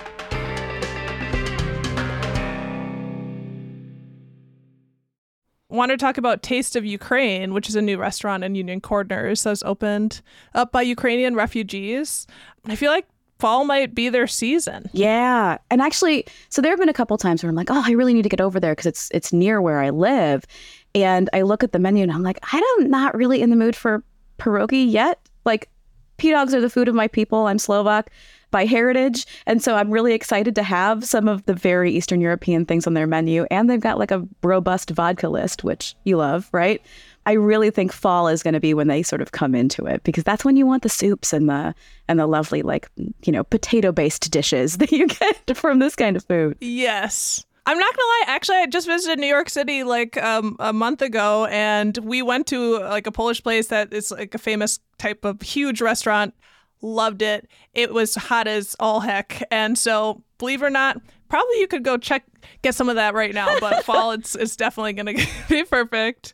Want 5.70 5.90
to 5.90 5.98
talk 5.98 6.20
about 6.20 6.44
Taste 6.44 6.76
of 6.76 6.86
Ukraine, 6.86 7.52
which 7.52 7.68
is 7.68 7.76
a 7.76 7.82
new 7.82 7.98
restaurant 7.98 8.44
in 8.44 8.54
Union 8.54 8.80
Corners 8.80 9.44
that's 9.44 9.64
opened 9.64 10.22
up 10.54 10.72
by 10.72 10.84
Ukrainian 10.84 11.34
refugees. 11.34 12.28
I 12.68 12.76
feel 12.76 12.92
like 12.92 13.08
fall 13.40 13.66
might 13.66 13.96
be 13.96 14.10
their 14.10 14.28
season. 14.28 14.90
Yeah, 14.94 15.58
and 15.72 15.82
actually, 15.82 16.28
so 16.50 16.62
there 16.62 16.72
have 16.72 16.80
been 16.80 16.88
a 16.88 16.94
couple 16.94 17.18
times 17.18 17.42
where 17.42 17.50
I'm 17.50 17.56
like, 17.56 17.72
oh, 17.72 17.84
I 17.84 17.92
really 17.92 18.14
need 18.14 18.22
to 18.24 18.30
get 18.30 18.42
over 18.42 18.60
there 18.60 18.74
because 18.74 18.86
it's 18.86 19.10
it's 19.12 19.34
near 19.34 19.60
where 19.60 19.80
I 19.80 19.90
live, 19.90 20.46
and 20.94 21.32
I 21.34 21.42
look 21.42 21.64
at 21.64 21.72
the 21.72 21.80
menu 21.80 22.04
and 22.04 22.12
I'm 22.12 22.24
like, 22.24 22.40
I'm 22.52 22.90
not 22.90 23.16
really 23.16 23.42
in 23.42 23.50
the 23.50 23.56
mood 23.56 23.76
for 23.76 24.04
pierogi 24.38 24.90
yet. 24.90 25.20
Like, 25.46 25.70
p 26.18 26.30
dogs 26.30 26.54
are 26.54 26.62
the 26.62 26.70
food 26.70 26.88
of 26.88 26.94
my 26.94 27.08
people. 27.08 27.48
I'm 27.48 27.58
Slovak 27.58 28.12
by 28.56 28.64
heritage, 28.64 29.26
and 29.46 29.62
so 29.62 29.76
I'm 29.76 29.92
really 29.92 30.14
excited 30.14 30.56
to 30.56 30.64
have 30.64 31.04
some 31.04 31.28
of 31.28 31.46
the 31.46 31.54
very 31.54 31.92
Eastern 31.92 32.22
European 32.22 32.66
things 32.66 32.88
on 32.88 32.94
their 32.94 33.06
menu, 33.06 33.46
and 33.52 33.70
they've 33.70 33.82
got 33.82 34.00
like 34.00 34.12
a 34.12 34.26
robust 34.44 34.92
vodka 34.92 35.28
list, 35.28 35.66
which 35.66 35.94
you 36.06 36.16
love, 36.16 36.48
right? 36.54 36.82
I 37.26 37.34
really 37.34 37.70
think 37.70 37.92
fall 37.92 38.30
is 38.30 38.44
going 38.44 38.54
to 38.54 38.62
be 38.62 38.74
when 38.74 38.88
they 38.88 39.04
sort 39.04 39.22
of 39.22 39.34
come 39.34 39.56
into 39.56 39.86
it 39.86 40.06
because 40.06 40.24
that's 40.24 40.46
when 40.46 40.56
you 40.56 40.66
want 40.66 40.84
the 40.84 40.90
soups 40.90 41.34
and 41.34 41.50
the 41.50 41.76
and 42.08 42.18
the 42.18 42.28
lovely 42.28 42.62
like 42.62 42.90
you 42.96 43.34
know 43.34 43.44
potato 43.44 43.92
based 43.92 44.32
dishes 44.32 44.78
that 44.78 44.90
you 44.90 45.08
get 45.08 45.58
from 45.58 45.80
this 45.80 45.98
kind 45.98 46.16
of 46.16 46.24
food. 46.24 46.56
Yes. 46.62 47.44
I'm 47.66 47.78
not 47.78 47.94
gonna 47.94 48.08
lie. 48.08 48.24
Actually, 48.28 48.58
I 48.60 48.68
just 48.68 48.88
visited 48.88 49.20
New 49.20 49.28
York 49.28 49.50
City 49.50 49.84
like 49.84 50.16
um, 50.24 50.56
a 50.60 50.72
month 50.72 51.02
ago, 51.02 51.46
and 51.48 51.98
we 51.98 52.22
went 52.22 52.48
to 52.48 52.80
like 52.80 53.06
a 53.06 53.12
Polish 53.12 53.44
place 53.44 53.68
that 53.68 53.92
is 53.92 54.12
like 54.12 54.34
a 54.34 54.38
famous 54.38 54.80
type 54.98 55.26
of 55.26 55.42
huge 55.42 55.82
restaurant. 55.82 56.34
Loved 56.82 57.22
it. 57.22 57.48
It 57.74 57.94
was 57.94 58.16
hot 58.16 58.48
as 58.48 58.76
all 58.80 59.00
heck, 59.00 59.44
and 59.52 59.78
so 59.78 60.22
believe 60.38 60.62
it 60.62 60.66
or 60.66 60.70
not, 60.70 61.02
probably 61.30 61.60
you 61.60 61.68
could 61.68 61.84
go 61.84 61.98
check 61.98 62.24
get 62.62 62.76
some 62.76 62.90
of 62.90 62.96
that 62.96 63.14
right 63.14 63.34
now. 63.34 63.60
But 63.60 63.84
fall, 63.86 64.12
it's 64.12 64.36
it's 64.36 64.56
definitely 64.56 64.94
gonna 64.94 65.14
be 65.50 65.64
perfect. 65.64 66.34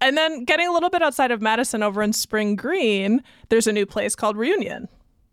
And 0.00 0.16
then 0.16 0.44
getting 0.44 0.68
a 0.68 0.72
little 0.72 0.90
bit 0.90 1.02
outside 1.02 1.30
of 1.30 1.42
Madison, 1.42 1.82
over 1.82 2.02
in 2.02 2.12
Spring 2.12 2.56
Green, 2.56 3.22
there's 3.48 3.66
a 3.66 3.72
new 3.72 3.86
place 3.86 4.14
called 4.14 4.36
Reunion. 4.36 4.88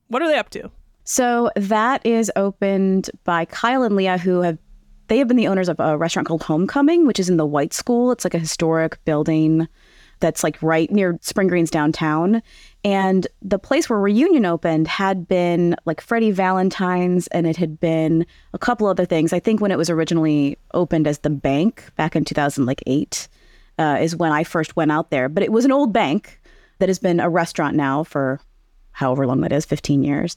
What 0.08 0.22
are 0.22 0.28
they 0.28 0.38
up 0.38 0.50
to? 0.52 0.72
So 1.04 1.52
that 1.56 2.04
is 2.06 2.32
opened 2.36 3.12
by 3.24 3.46
Kyle 3.46 3.84
and 3.84 3.96
Leah, 3.96 4.18
who 4.18 4.42
have 4.42 4.58
they 5.08 5.20
have 5.20 5.28
been 5.28 5.38
the 5.38 5.48
owners 5.48 5.70
of 5.70 5.80
a 5.80 5.98
restaurant 5.98 6.28
called 6.28 6.44
Homecoming, 6.44 7.06
which 7.06 7.20
is 7.20 7.30
in 7.30 7.38
the 7.38 7.46
White 7.46 7.74
School. 7.74 8.12
It's 8.12 8.26
like 8.26 8.34
a 8.34 8.40
historic 8.40 9.04
building 9.06 9.68
that's 10.20 10.44
like 10.44 10.62
right 10.62 10.92
near 10.92 11.18
Spring 11.22 11.48
Green's 11.48 11.72
downtown. 11.72 12.42
And 12.84 13.28
the 13.42 13.60
place 13.60 13.90
where 13.90 14.00
Reunion 14.00 14.46
opened 14.46 14.88
had 14.88 15.28
been 15.28 15.76
like 15.86 16.02
Freddie 16.02 16.32
Valentine's 16.32 17.28
and 17.28 17.48
it 17.48 17.58
had 17.58 17.80
been 17.80 18.26
a 18.54 18.60
couple 18.60 18.88
other 18.88 19.06
things. 19.06 19.34
I 19.34 19.40
think 19.40 19.62
when 19.62 19.72
it 19.72 19.78
was 19.78 19.90
originally 19.90 20.58
opened 20.74 21.08
as 21.08 21.20
the 21.20 21.30
bank 21.30 21.92
back 21.96 22.16
in 22.16 22.26
2008 22.26 23.28
uh, 23.78 23.98
is 24.02 24.16
when 24.16 24.32
I 24.32 24.44
first 24.44 24.76
went 24.76 24.92
out 24.92 25.10
there. 25.10 25.30
But 25.30 25.44
it 25.44 25.52
was 25.52 25.66
an 25.66 25.72
old 25.72 25.92
bank 25.92 26.40
that 26.80 26.90
has 26.90 27.00
been 27.00 27.20
a 27.20 27.30
restaurant 27.30 27.76
now 27.76 28.04
for 28.04 28.40
however 28.92 29.28
long 29.28 29.42
that 29.42 29.52
is 29.52 29.66
15 29.66 30.04
years. 30.04 30.36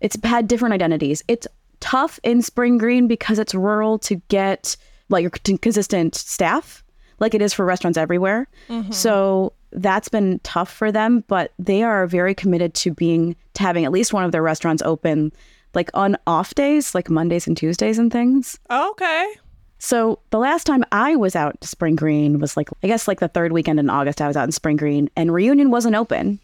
It's 0.00 0.16
had 0.24 0.48
different 0.48 0.74
identities. 0.74 1.22
It's 1.28 1.46
tough 1.80 2.18
in 2.22 2.42
Spring 2.42 2.78
Green 2.78 3.06
because 3.06 3.38
it's 3.38 3.54
rural 3.54 3.98
to 4.00 4.16
get 4.28 4.76
like 5.08 5.22
your 5.22 5.30
consistent 5.30 6.14
staff 6.14 6.82
like 7.20 7.34
it 7.34 7.42
is 7.42 7.52
for 7.52 7.64
restaurants 7.64 7.98
everywhere. 7.98 8.48
Mm-hmm. 8.68 8.92
So 8.92 9.52
that's 9.72 10.08
been 10.08 10.40
tough 10.42 10.72
for 10.72 10.90
them, 10.90 11.24
but 11.28 11.52
they 11.58 11.82
are 11.82 12.06
very 12.06 12.34
committed 12.34 12.74
to 12.74 12.92
being 12.92 13.36
to 13.54 13.62
having 13.62 13.84
at 13.84 13.92
least 13.92 14.12
one 14.12 14.24
of 14.24 14.32
their 14.32 14.42
restaurants 14.42 14.82
open 14.82 15.32
like 15.74 15.90
on 15.94 16.16
off 16.26 16.54
days, 16.54 16.94
like 16.94 17.08
Mondays 17.08 17.46
and 17.46 17.56
Tuesdays 17.56 17.98
and 17.98 18.10
things. 18.10 18.58
Okay. 18.70 19.34
So 19.78 20.18
the 20.30 20.38
last 20.38 20.64
time 20.64 20.84
I 20.92 21.16
was 21.16 21.36
out 21.36 21.60
to 21.60 21.68
Spring 21.68 21.96
Green 21.96 22.38
was 22.38 22.56
like 22.56 22.68
I 22.82 22.86
guess 22.86 23.06
like 23.06 23.20
the 23.20 23.28
third 23.28 23.52
weekend 23.52 23.78
in 23.78 23.88
August 23.88 24.20
I 24.20 24.26
was 24.26 24.36
out 24.36 24.44
in 24.44 24.52
Spring 24.52 24.76
Green 24.76 25.08
and 25.16 25.32
Reunion 25.32 25.70
wasn't 25.70 25.94
open, 25.94 26.40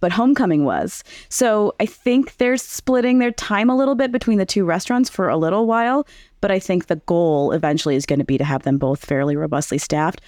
but 0.00 0.12
Homecoming 0.12 0.64
was. 0.64 1.02
So 1.28 1.74
I 1.80 1.86
think 1.86 2.36
they're 2.36 2.56
splitting 2.56 3.18
their 3.18 3.32
time 3.32 3.70
a 3.70 3.76
little 3.76 3.94
bit 3.94 4.12
between 4.12 4.38
the 4.38 4.46
two 4.46 4.64
restaurants 4.64 5.08
for 5.08 5.28
a 5.28 5.36
little 5.36 5.66
while, 5.66 6.06
but 6.40 6.50
I 6.50 6.58
think 6.58 6.86
the 6.86 6.96
goal 6.96 7.52
eventually 7.52 7.96
is 7.96 8.06
going 8.06 8.18
to 8.18 8.24
be 8.24 8.38
to 8.38 8.44
have 8.44 8.62
them 8.62 8.78
both 8.78 9.04
fairly 9.04 9.36
robustly 9.36 9.78
staffed. 9.78 10.20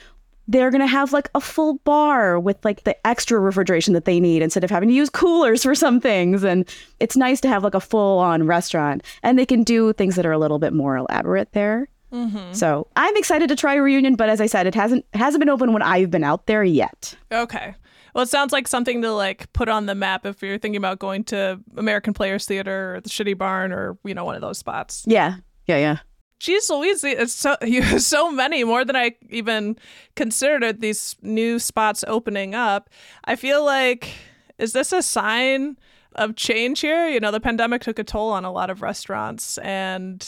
They're 0.48 0.70
going 0.70 0.80
to 0.80 0.86
have 0.86 1.12
like 1.12 1.28
a 1.34 1.40
full 1.40 1.74
bar 1.78 2.38
with 2.38 2.64
like 2.64 2.84
the 2.84 2.96
extra 3.06 3.40
refrigeration 3.40 3.94
that 3.94 4.04
they 4.04 4.20
need 4.20 4.42
instead 4.42 4.62
of 4.62 4.70
having 4.70 4.88
to 4.88 4.94
use 4.94 5.10
coolers 5.10 5.64
for 5.64 5.74
some 5.74 6.00
things. 6.00 6.44
And 6.44 6.68
it's 7.00 7.16
nice 7.16 7.40
to 7.40 7.48
have 7.48 7.64
like 7.64 7.74
a 7.74 7.80
full 7.80 8.20
on 8.20 8.46
restaurant 8.46 9.02
and 9.24 9.38
they 9.38 9.46
can 9.46 9.64
do 9.64 9.92
things 9.92 10.14
that 10.14 10.24
are 10.24 10.32
a 10.32 10.38
little 10.38 10.60
bit 10.60 10.72
more 10.72 10.96
elaborate 10.96 11.52
there. 11.52 11.88
Mm-hmm. 12.12 12.52
So 12.52 12.86
I'm 12.96 13.16
excited 13.16 13.48
to 13.48 13.56
try 13.56 13.74
a 13.74 13.82
reunion, 13.82 14.14
but 14.14 14.28
as 14.28 14.40
I 14.40 14.46
said, 14.46 14.66
it 14.66 14.74
hasn't 14.74 15.04
it 15.12 15.18
hasn't 15.18 15.40
been 15.40 15.50
open 15.50 15.72
when 15.72 15.82
I've 15.82 16.10
been 16.10 16.24
out 16.24 16.46
there 16.46 16.64
yet. 16.64 17.16
Okay. 17.32 17.74
Well, 18.16 18.22
it 18.22 18.30
sounds 18.30 18.50
like 18.50 18.66
something 18.66 19.02
to 19.02 19.12
like 19.12 19.52
put 19.52 19.68
on 19.68 19.84
the 19.84 19.94
map 19.94 20.24
if 20.24 20.40
you're 20.40 20.56
thinking 20.56 20.78
about 20.78 20.98
going 20.98 21.22
to 21.24 21.60
American 21.76 22.14
Players 22.14 22.46
Theater 22.46 22.94
or 22.94 23.00
the 23.02 23.10
Shitty 23.10 23.36
Barn 23.36 23.72
or 23.72 23.98
you 24.06 24.14
know 24.14 24.24
one 24.24 24.34
of 24.34 24.40
those 24.40 24.56
spots. 24.56 25.04
Yeah, 25.06 25.36
yeah, 25.66 25.76
yeah. 25.76 25.98
Jeez 26.40 26.70
Louise, 26.70 27.04
it's 27.04 27.34
so 27.34 27.56
you 27.62 27.82
have 27.82 28.00
so 28.00 28.32
many 28.32 28.64
more 28.64 28.86
than 28.86 28.96
I 28.96 29.16
even 29.28 29.76
considered. 30.14 30.80
These 30.80 31.16
new 31.20 31.58
spots 31.58 32.04
opening 32.08 32.54
up. 32.54 32.88
I 33.26 33.36
feel 33.36 33.62
like 33.62 34.14
is 34.56 34.72
this 34.72 34.94
a 34.94 35.02
sign 35.02 35.76
of 36.14 36.36
change 36.36 36.80
here? 36.80 37.08
You 37.08 37.20
know, 37.20 37.30
the 37.30 37.38
pandemic 37.38 37.82
took 37.82 37.98
a 37.98 38.04
toll 38.04 38.32
on 38.32 38.46
a 38.46 38.50
lot 38.50 38.70
of 38.70 38.80
restaurants, 38.80 39.58
and 39.58 40.26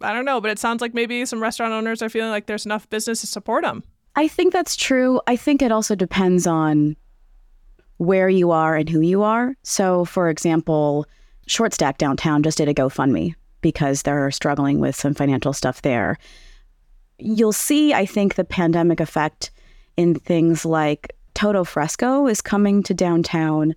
I 0.00 0.12
don't 0.12 0.24
know, 0.24 0.40
but 0.40 0.50
it 0.50 0.58
sounds 0.58 0.80
like 0.80 0.92
maybe 0.92 1.24
some 1.24 1.40
restaurant 1.40 1.72
owners 1.72 2.02
are 2.02 2.08
feeling 2.08 2.30
like 2.30 2.46
there's 2.46 2.66
enough 2.66 2.90
business 2.90 3.20
to 3.20 3.28
support 3.28 3.62
them. 3.62 3.84
I 4.16 4.28
think 4.28 4.52
that's 4.52 4.76
true. 4.76 5.20
I 5.26 5.36
think 5.36 5.60
it 5.60 5.70
also 5.70 5.94
depends 5.94 6.46
on 6.46 6.96
where 7.98 8.28
you 8.28 8.50
are 8.50 8.74
and 8.74 8.88
who 8.88 9.00
you 9.00 9.22
are. 9.22 9.54
So, 9.62 10.06
for 10.06 10.30
example, 10.30 11.06
Short 11.46 11.74
Stack 11.74 11.98
downtown 11.98 12.42
just 12.42 12.58
did 12.58 12.68
a 12.68 12.74
GoFundMe 12.74 13.34
because 13.60 14.02
they're 14.02 14.30
struggling 14.30 14.80
with 14.80 14.96
some 14.96 15.14
financial 15.14 15.52
stuff 15.52 15.82
there. 15.82 16.18
You'll 17.18 17.52
see, 17.52 17.92
I 17.92 18.06
think, 18.06 18.34
the 18.34 18.44
pandemic 18.44 19.00
effect 19.00 19.50
in 19.96 20.14
things 20.14 20.64
like 20.64 21.14
Toto 21.34 21.64
Fresco 21.64 22.26
is 22.26 22.40
coming 22.40 22.82
to 22.84 22.94
downtown, 22.94 23.74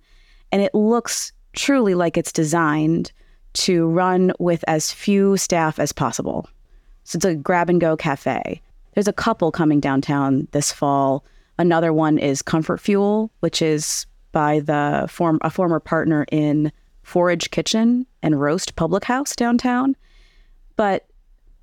and 0.52 0.62
it 0.62 0.74
looks 0.74 1.32
truly 1.52 1.94
like 1.94 2.16
it's 2.16 2.32
designed 2.32 3.12
to 3.52 3.88
run 3.88 4.32
with 4.38 4.64
as 4.68 4.92
few 4.92 5.36
staff 5.36 5.78
as 5.78 5.92
possible. 5.92 6.48
So 7.04 7.16
it's 7.16 7.24
a 7.24 7.34
grab 7.34 7.68
and 7.68 7.80
go 7.80 7.96
cafe. 7.96 8.62
There's 8.94 9.08
a 9.08 9.12
couple 9.12 9.52
coming 9.52 9.80
downtown 9.80 10.48
this 10.52 10.72
fall. 10.72 11.24
Another 11.58 11.92
one 11.92 12.18
is 12.18 12.42
Comfort 12.42 12.78
Fuel, 12.78 13.30
which 13.40 13.62
is 13.62 14.06
by 14.32 14.60
the 14.60 15.06
form 15.10 15.38
a 15.42 15.50
former 15.50 15.80
partner 15.80 16.24
in 16.30 16.72
Forage 17.02 17.50
Kitchen 17.50 18.06
and 18.22 18.40
Roast 18.40 18.76
Public 18.76 19.04
House 19.04 19.34
downtown. 19.34 19.96
But 20.76 21.06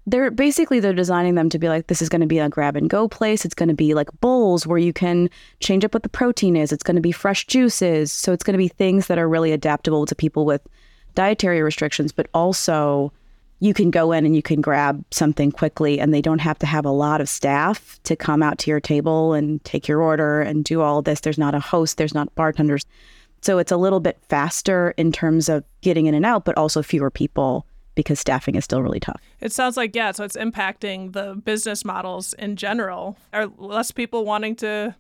they're 0.06 0.32
basically 0.32 0.80
they're 0.80 0.94
designing 0.94 1.36
them 1.36 1.50
to 1.50 1.60
be 1.60 1.68
like 1.68 1.88
this 1.88 2.02
is 2.02 2.08
going 2.08 2.22
to 2.22 2.28
be 2.28 2.40
a 2.40 2.48
grab 2.48 2.78
and 2.78 2.90
go 2.90 3.08
place. 3.10 3.44
It's 3.44 3.54
going 3.54 3.70
to 3.70 3.76
be 3.76 3.94
like 3.94 4.10
bowls 4.22 4.66
where 4.66 4.78
you 4.78 4.94
can 4.94 5.30
change 5.60 5.84
up 5.84 5.94
what 5.94 6.04
the 6.04 6.10
protein 6.10 6.56
is. 6.56 6.72
It's 6.72 6.84
going 6.84 6.96
to 6.96 7.02
be 7.02 7.12
fresh 7.12 7.46
juices. 7.46 8.12
So 8.12 8.32
it's 8.32 8.44
going 8.44 8.54
to 8.54 8.58
be 8.58 8.70
things 8.70 9.08
that 9.08 9.18
are 9.18 9.28
really 9.28 9.52
adaptable 9.52 10.06
to 10.06 10.16
people 10.16 10.46
with 10.46 10.66
dietary 11.14 11.62
restrictions, 11.62 12.14
but 12.14 12.28
also 12.34 13.12
you 13.60 13.74
can 13.74 13.90
go 13.90 14.12
in 14.12 14.26
and 14.26 14.36
you 14.36 14.42
can 14.42 14.62
grab 14.62 15.04
something 15.12 15.52
quickly 15.52 16.00
and 16.00 16.14
they 16.14 16.22
don't 16.22 16.40
have 16.40 16.60
to 16.60 16.66
have 16.66 16.86
a 16.86 16.92
lot 16.92 17.22
of 17.22 17.30
staff 17.30 18.00
to 18.04 18.16
come 18.16 18.44
out 18.44 18.60
to 18.60 18.70
your 18.70 18.80
table 18.80 19.34
and 19.34 19.64
take 19.64 19.88
your 19.88 20.02
order 20.02 20.42
and 20.42 20.64
do 20.64 20.82
all 20.82 21.02
this. 21.02 21.22
There's 21.22 21.40
not 21.40 21.56
a 21.56 21.60
host, 21.60 21.98
there's 21.98 22.14
not 22.14 22.34
bartenders. 22.36 22.86
So 23.42 23.58
it's 23.58 23.72
a 23.72 23.78
little 23.78 24.00
bit 24.00 24.18
faster 24.30 24.94
in 24.98 25.12
terms 25.12 25.50
of 25.50 25.64
getting 25.82 26.06
in 26.06 26.14
and 26.14 26.26
out, 26.26 26.46
but 26.46 26.58
also 26.58 26.84
fewer 26.84 27.10
people 27.10 27.66
because 27.96 28.20
staffing 28.20 28.56
is 28.56 28.64
still 28.64 28.84
really 28.84 29.00
tough. 29.00 29.20
It 29.42 29.52
sounds 29.52 29.76
like, 29.76 29.96
yeah, 29.96 30.12
so 30.12 30.24
it's 30.24 30.38
impacting 30.38 31.14
the 31.14 31.34
business 31.34 31.84
models 31.84 32.34
in 32.34 32.56
general. 32.56 33.18
Are 33.34 33.48
less 33.58 33.92
people 33.92 34.24
wanting 34.24 34.56
to 34.58 34.96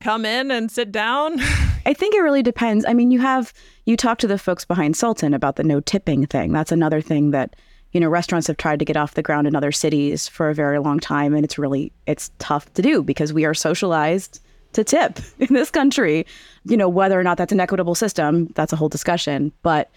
come 0.00 0.26
in 0.26 0.50
and 0.50 0.70
sit 0.70 0.92
down? 0.92 1.40
I 1.86 1.94
think 1.94 2.14
it 2.14 2.20
really 2.20 2.42
depends. 2.42 2.84
I 2.86 2.94
mean, 2.94 3.10
you 3.10 3.20
have, 3.20 3.52
you 3.86 3.96
talk 3.96 4.18
to 4.18 4.26
the 4.26 4.38
folks 4.38 4.64
behind 4.64 4.96
Sultan 4.96 5.34
about 5.34 5.56
the 5.56 5.64
no 5.64 5.80
tipping 5.80 6.26
thing. 6.26 6.52
That's 6.52 6.72
another 6.72 7.00
thing 7.00 7.30
that, 7.32 7.56
you 7.92 8.00
know, 8.00 8.08
restaurants 8.08 8.46
have 8.46 8.56
tried 8.56 8.78
to 8.78 8.84
get 8.84 8.96
off 8.96 9.14
the 9.14 9.22
ground 9.22 9.46
in 9.46 9.56
other 9.56 9.72
cities 9.72 10.28
for 10.28 10.48
a 10.48 10.54
very 10.54 10.78
long 10.78 10.98
time. 10.98 11.34
And 11.34 11.44
it's 11.44 11.58
really, 11.58 11.92
it's 12.06 12.30
tough 12.38 12.72
to 12.74 12.82
do 12.82 13.02
because 13.02 13.32
we 13.32 13.44
are 13.44 13.54
socialized 13.54 14.40
to 14.72 14.84
tip 14.84 15.18
in 15.38 15.52
this 15.54 15.70
country. 15.70 16.26
You 16.64 16.76
know, 16.76 16.88
whether 16.88 17.18
or 17.18 17.22
not 17.22 17.38
that's 17.38 17.52
an 17.52 17.60
equitable 17.60 17.94
system, 17.94 18.48
that's 18.54 18.72
a 18.72 18.76
whole 18.76 18.88
discussion. 18.88 19.52
But, 19.62 19.90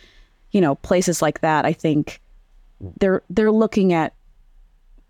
you 0.51 0.61
know, 0.61 0.75
places 0.75 1.21
like 1.21 1.41
that, 1.41 1.65
I 1.65 1.73
think 1.73 2.21
they're 2.99 3.23
they're 3.29 3.51
looking 3.51 3.93
at 3.93 4.13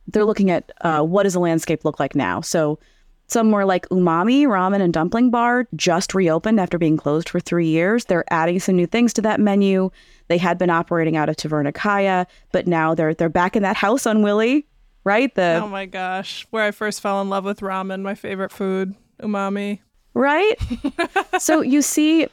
they're 0.07 0.25
looking 0.25 0.51
at 0.51 0.71
uh, 0.81 1.01
what 1.01 1.23
does 1.23 1.33
the 1.33 1.39
landscape 1.39 1.83
look 1.83 1.99
like 1.99 2.15
now. 2.15 2.41
So 2.41 2.79
somewhere 3.27 3.65
like 3.65 3.87
Umami 3.89 4.43
Ramen 4.45 4.81
and 4.81 4.93
Dumpling 4.93 5.29
Bar 5.29 5.67
just 5.75 6.13
reopened 6.13 6.59
after 6.59 6.77
being 6.77 6.97
closed 6.97 7.29
for 7.29 7.39
three 7.39 7.67
years. 7.67 8.05
They're 8.05 8.25
adding 8.31 8.59
some 8.59 8.75
new 8.75 8.87
things 8.87 9.13
to 9.13 9.21
that 9.23 9.39
menu. 9.39 9.89
They 10.27 10.37
had 10.37 10.57
been 10.57 10.69
operating 10.69 11.17
out 11.17 11.29
of 11.29 11.35
Taverna 11.35 11.73
Kaya, 11.73 12.27
but 12.51 12.67
now 12.67 12.95
they're 12.95 13.13
they're 13.13 13.29
back 13.29 13.55
in 13.55 13.63
that 13.63 13.75
house 13.75 14.05
on 14.05 14.21
Willy, 14.21 14.65
right? 15.03 15.33
The 15.35 15.61
oh 15.63 15.67
my 15.67 15.85
gosh, 15.85 16.45
where 16.51 16.63
I 16.63 16.71
first 16.71 17.01
fell 17.01 17.21
in 17.21 17.29
love 17.29 17.45
with 17.45 17.61
ramen, 17.61 18.01
my 18.01 18.15
favorite 18.15 18.51
food, 18.51 18.95
umami. 19.21 19.79
Right? 20.13 20.55
so 21.39 21.61
you 21.61 21.81
see 21.81 22.27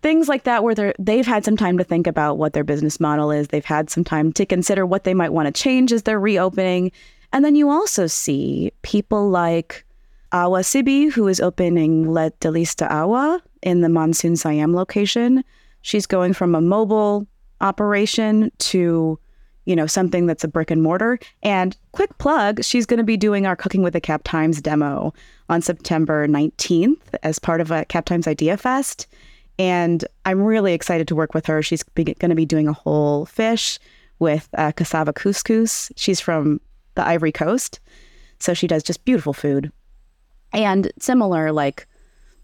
things 0.00 0.28
like 0.28 0.44
that 0.44 0.62
where 0.62 0.74
they're 0.74 0.94
they've 0.98 1.26
had 1.26 1.44
some 1.44 1.56
time 1.56 1.78
to 1.78 1.84
think 1.84 2.06
about 2.06 2.38
what 2.38 2.52
their 2.52 2.64
business 2.64 3.00
model 3.00 3.30
is. 3.30 3.48
They've 3.48 3.64
had 3.64 3.90
some 3.90 4.04
time 4.04 4.32
to 4.34 4.46
consider 4.46 4.86
what 4.86 5.04
they 5.04 5.14
might 5.14 5.32
want 5.32 5.46
to 5.46 5.62
change 5.62 5.92
as 5.92 6.04
they're 6.04 6.20
reopening. 6.20 6.92
And 7.32 7.44
then 7.44 7.54
you 7.54 7.68
also 7.68 8.06
see 8.06 8.72
people 8.82 9.28
like 9.28 9.84
Awa 10.32 10.62
Sibi, 10.62 11.06
who 11.06 11.26
is 11.28 11.40
opening 11.40 12.10
Let 12.10 12.38
Delista 12.40 12.90
Awa 12.90 13.42
in 13.62 13.80
the 13.80 13.88
Monsoon 13.88 14.36
Siam 14.36 14.74
location. 14.74 15.42
She's 15.82 16.06
going 16.06 16.34
from 16.34 16.54
a 16.54 16.60
mobile 16.60 17.26
operation 17.60 18.50
to, 18.58 19.18
you 19.64 19.76
know, 19.76 19.86
something 19.86 20.26
that's 20.26 20.44
a 20.44 20.48
brick 20.48 20.70
and 20.70 20.82
mortar. 20.82 21.18
And 21.42 21.76
quick 21.92 22.16
plug, 22.18 22.62
she's 22.62 22.86
going 22.86 22.98
to 22.98 23.04
be 23.04 23.16
doing 23.16 23.46
our 23.46 23.56
Cooking 23.56 23.82
with 23.82 23.94
the 23.94 24.00
Cap 24.00 24.22
Times 24.24 24.60
demo 24.60 25.14
on 25.48 25.62
September 25.62 26.28
19th 26.28 27.00
as 27.22 27.38
part 27.38 27.60
of 27.60 27.70
a 27.70 27.84
Cap 27.86 28.04
Times 28.04 28.26
Idea 28.26 28.56
Fest. 28.56 29.06
And 29.58 30.04
I'm 30.24 30.42
really 30.42 30.72
excited 30.74 31.08
to 31.08 31.16
work 31.16 31.34
with 31.34 31.46
her. 31.46 31.62
She's 31.62 31.82
going 31.82 32.14
to 32.16 32.34
be 32.34 32.46
doing 32.46 32.68
a 32.68 32.72
whole 32.72 33.26
fish 33.26 33.78
with 34.18 34.48
uh, 34.58 34.72
cassava 34.72 35.12
couscous. 35.12 35.90
She's 35.96 36.20
from 36.20 36.60
the 36.94 37.06
Ivory 37.06 37.32
Coast. 37.32 37.80
So 38.40 38.54
she 38.54 38.66
does 38.66 38.82
just 38.82 39.04
beautiful 39.04 39.32
food. 39.32 39.72
And 40.52 40.90
similar, 40.98 41.52
like 41.52 41.86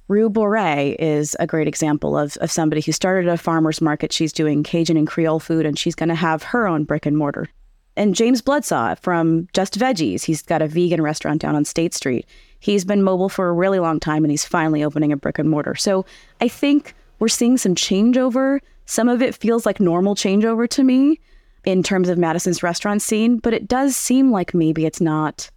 Rue 0.08 0.28
Bourret 0.28 0.96
is 0.99 1.37
a 1.40 1.46
great 1.46 1.66
example 1.66 2.16
of, 2.16 2.37
of 2.38 2.50
somebody 2.50 2.82
who 2.82 2.92
started 2.92 3.28
a 3.28 3.38
farmer's 3.38 3.80
market. 3.80 4.12
She's 4.12 4.32
doing 4.32 4.62
Cajun 4.62 4.96
and 4.96 5.06
Creole 5.06 5.40
food, 5.40 5.64
and 5.64 5.78
she's 5.78 5.94
going 5.94 6.11
to 6.11 6.14
have 6.14 6.42
her 6.42 6.66
own 6.66 6.84
brick 6.84 7.06
and 7.06 7.16
mortar. 7.16 7.49
And 7.96 8.14
James 8.14 8.42
Bloodsaw 8.42 8.99
from 8.99 9.49
Just 9.52 9.78
Veggies, 9.78 10.25
he's 10.25 10.42
got 10.42 10.62
a 10.62 10.68
vegan 10.68 11.00
restaurant 11.00 11.40
down 11.40 11.54
on 11.54 11.64
State 11.64 11.94
Street. 11.94 12.26
He's 12.58 12.84
been 12.84 13.02
mobile 13.02 13.28
for 13.28 13.49
a 13.49 13.52
really 13.52 13.78
long 13.78 14.00
time, 14.00 14.25
and 14.25 14.30
he's 14.30 14.44
finally 14.44 14.82
opening 14.82 15.12
a 15.12 15.16
brick 15.16 15.38
and 15.38 15.49
mortar. 15.49 15.75
So 15.75 16.04
I 16.40 16.49
think 16.49 16.94
we're 17.18 17.28
seeing 17.28 17.56
some 17.56 17.75
changeover. 17.75 18.58
Some 18.87 19.08
of 19.08 19.23
it 19.23 19.34
feels 19.34 19.64
like 19.64 19.80
normal 19.80 20.14
changeover 20.14 20.68
to 20.70 20.82
me 20.82 21.20
in 21.64 21.82
terms 21.82 22.08
of 22.08 22.18
Madison's 22.18 22.62
restaurant 22.62 23.00
scene, 23.00 23.38
but 23.38 23.54
it 23.54 23.68
does 23.68 23.96
seem 23.96 24.30
like 24.30 24.52
maybe 24.52 24.84
it's 24.84 25.00
not 25.00 25.50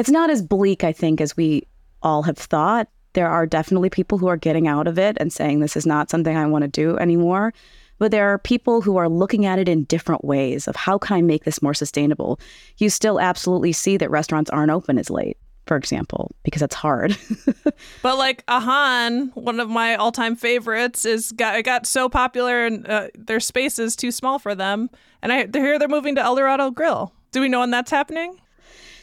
it's 0.00 0.10
not 0.10 0.30
as 0.30 0.42
bleak, 0.42 0.82
I 0.82 0.92
think, 0.92 1.20
as 1.20 1.36
we 1.36 1.66
all 2.02 2.22
have 2.22 2.38
thought. 2.38 2.88
There 3.12 3.28
are 3.28 3.46
definitely 3.46 3.90
people 3.90 4.18
who 4.18 4.28
are 4.28 4.36
getting 4.36 4.66
out 4.66 4.88
of 4.88 4.98
it 4.98 5.16
and 5.20 5.32
saying 5.32 5.60
this 5.60 5.76
is 5.76 5.84
not 5.84 6.10
something 6.10 6.36
I 6.36 6.46
want 6.46 6.62
to 6.62 6.68
do 6.68 6.96
anymore. 6.96 7.52
But 7.98 8.10
there 8.10 8.32
are 8.32 8.38
people 8.38 8.80
who 8.80 8.96
are 8.96 9.10
looking 9.10 9.44
at 9.44 9.58
it 9.58 9.68
in 9.68 9.84
different 9.84 10.24
ways 10.24 10.66
of 10.66 10.74
how 10.74 10.96
can 10.96 11.18
I 11.18 11.20
make 11.20 11.44
this 11.44 11.60
more 11.60 11.74
sustainable? 11.74 12.40
You 12.78 12.88
still 12.88 13.20
absolutely 13.20 13.72
see 13.72 13.98
that 13.98 14.10
restaurants 14.10 14.50
aren't 14.50 14.70
open 14.70 14.98
as 14.98 15.10
late 15.10 15.36
for 15.66 15.76
example, 15.76 16.32
because 16.42 16.62
it's 16.62 16.74
hard. 16.74 17.16
but 18.02 18.18
like 18.18 18.42
Ahan, 18.48 19.30
one 19.34 19.60
of 19.60 19.68
my 19.68 19.94
all-time 19.94 20.34
favorites, 20.34 21.04
is 21.04 21.30
got 21.30 21.54
it 21.54 21.62
got 21.62 21.86
so 21.86 22.08
popular 22.08 22.66
and 22.66 22.88
uh, 22.88 23.06
their 23.14 23.38
space 23.38 23.78
is 23.78 23.94
too 23.94 24.10
small 24.10 24.40
for 24.40 24.56
them, 24.56 24.90
and 25.22 25.32
I 25.32 25.46
hear 25.52 25.78
they're 25.78 25.86
moving 25.86 26.16
to 26.16 26.22
El 26.22 26.34
Dorado 26.34 26.72
Grill. 26.72 27.12
Do 27.30 27.40
we 27.40 27.48
know 27.48 27.60
when 27.60 27.70
that's 27.70 27.92
happening? 27.92 28.40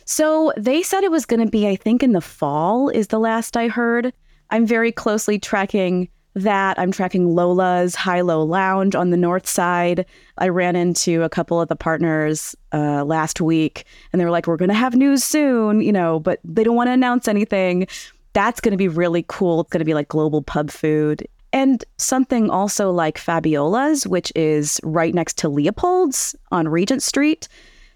So 0.07 0.53
they 0.55 0.81
said 0.83 1.03
it 1.03 1.11
was 1.11 1.25
going 1.25 1.41
to 1.41 1.51
be, 1.51 1.67
I 1.67 1.75
think, 1.75 2.01
in 2.01 2.13
the 2.13 2.21
fall. 2.21 2.87
Is 2.89 3.07
the 3.07 3.19
last 3.19 3.57
I 3.57 3.67
heard. 3.67 4.13
I'm 4.49 4.65
very 4.65 4.91
closely 4.91 5.37
tracking 5.37 6.07
that. 6.33 6.79
I'm 6.79 6.93
tracking 6.93 7.35
Lola's 7.35 7.93
High 7.93 8.21
Low 8.21 8.41
Lounge 8.43 8.95
on 8.95 9.09
the 9.09 9.17
north 9.17 9.45
side. 9.45 10.05
I 10.37 10.47
ran 10.47 10.77
into 10.77 11.23
a 11.23 11.29
couple 11.29 11.59
of 11.59 11.67
the 11.67 11.75
partners 11.75 12.55
uh, 12.71 13.03
last 13.03 13.41
week 13.41 13.85
and 14.13 14.19
they 14.19 14.25
were 14.25 14.31
like, 14.31 14.47
we're 14.47 14.55
going 14.55 14.69
to 14.69 14.75
have 14.75 14.95
news 14.95 15.25
soon, 15.25 15.81
you 15.81 15.91
know, 15.91 16.21
but 16.21 16.39
they 16.45 16.63
don't 16.63 16.75
want 16.75 16.87
to 16.87 16.93
announce 16.93 17.27
anything. 17.27 17.87
That's 18.31 18.61
going 18.61 18.71
to 18.71 18.77
be 18.77 18.87
really 18.87 19.25
cool. 19.27 19.61
It's 19.61 19.71
going 19.71 19.79
to 19.79 19.85
be 19.85 19.93
like 19.93 20.07
global 20.07 20.41
pub 20.41 20.71
food. 20.71 21.27
And 21.51 21.83
something 21.97 22.49
also 22.49 22.91
like 22.91 23.17
Fabiola's, 23.17 24.07
which 24.07 24.31
is 24.35 24.79
right 24.83 25.13
next 25.13 25.37
to 25.39 25.49
Leopold's 25.49 26.35
on 26.51 26.67
Regent 26.69 27.03
Street. 27.03 27.49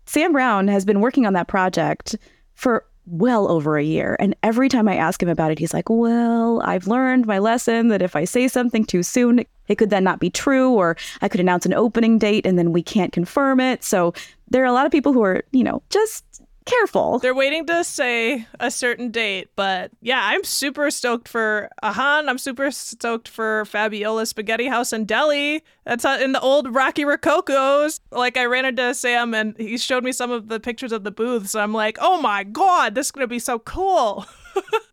Sam 0.06 0.32
Brown 0.32 0.68
has 0.68 0.86
been 0.86 1.02
working 1.02 1.26
on 1.26 1.34
that 1.34 1.48
project 1.48 2.16
for 2.56 2.86
well 3.06 3.50
over 3.50 3.78
a 3.78 3.84
year. 3.84 4.16
And 4.20 4.36
every 4.44 4.70
time 4.70 4.88
I 4.88 4.96
ask 4.96 5.22
him 5.22 5.30
about 5.30 5.52
it, 5.52 5.60
he's 5.60 5.74
like, 5.74 5.90
Well, 5.90 6.62
I've 6.64 6.88
learned 6.88 7.26
my 7.26 7.40
lesson 7.40 7.90
that 7.90 8.02
if 8.02 8.16
I 8.16 8.26
say 8.26 8.48
something 8.48 8.86
too 8.86 9.04
soon, 9.04 9.46
it 9.68 9.76
could 9.76 9.90
then 9.90 10.04
not 10.04 10.20
be 10.20 10.30
true, 10.30 10.72
or 10.72 10.98
I 11.22 11.28
could 11.28 11.40
announce 11.40 11.66
an 11.66 11.74
opening 11.74 12.18
date 12.18 12.46
and 12.46 12.58
then 12.58 12.72
we 12.72 12.84
can't 12.84 13.14
confirm 13.14 13.60
it. 13.60 13.84
So 13.84 14.14
there 14.50 14.64
are 14.64 14.68
a 14.68 14.74
lot 14.74 14.86
of 14.86 14.92
people 14.92 15.14
who 15.14 15.24
are, 15.24 15.44
you 15.52 15.64
know, 15.64 15.82
just 15.90 16.42
careful. 16.72 17.20
They're 17.20 17.36
waiting 17.36 17.66
to 17.68 17.84
say 17.84 18.48
a 18.60 18.72
certain 18.72 19.12
date, 19.12 19.50
but 19.56 19.92
yeah, 20.02 20.22
I'm 20.24 20.44
super 20.44 20.90
stoked 20.90 21.28
for 21.28 21.70
Ahan. 21.84 22.30
I'm 22.30 22.38
super 22.38 22.72
stoked 22.72 23.28
for 23.28 23.66
Fabiola 23.66 24.26
Spaghetti 24.26 24.68
House 24.68 24.94
and 24.94 25.08
Deli. 25.08 25.64
That's 25.86 26.06
in 26.06 26.32
the 26.32 26.40
old 26.40 26.74
Rocky 26.74 27.04
Rococos. 27.04 28.00
Like 28.12 28.38
I 28.38 28.46
ran 28.46 28.66
into 28.66 28.94
Sam 28.94 29.34
and 29.34 29.56
he 29.58 29.78
showed 29.78 30.04
me 30.04 30.12
some 30.12 30.32
of 30.32 30.48
the 30.48 30.60
pictures 30.60 30.92
of 30.92 31.04
the 31.04 31.12
booths. 31.12 31.56
I'm 31.56 31.74
like, 31.74 31.98
oh 32.00 32.22
my 32.22 32.44
god, 32.44 32.96
this 32.96 33.08
is 33.08 33.12
gonna 33.12 33.28
be 33.28 33.40
so 33.40 33.60
cool. 33.60 34.26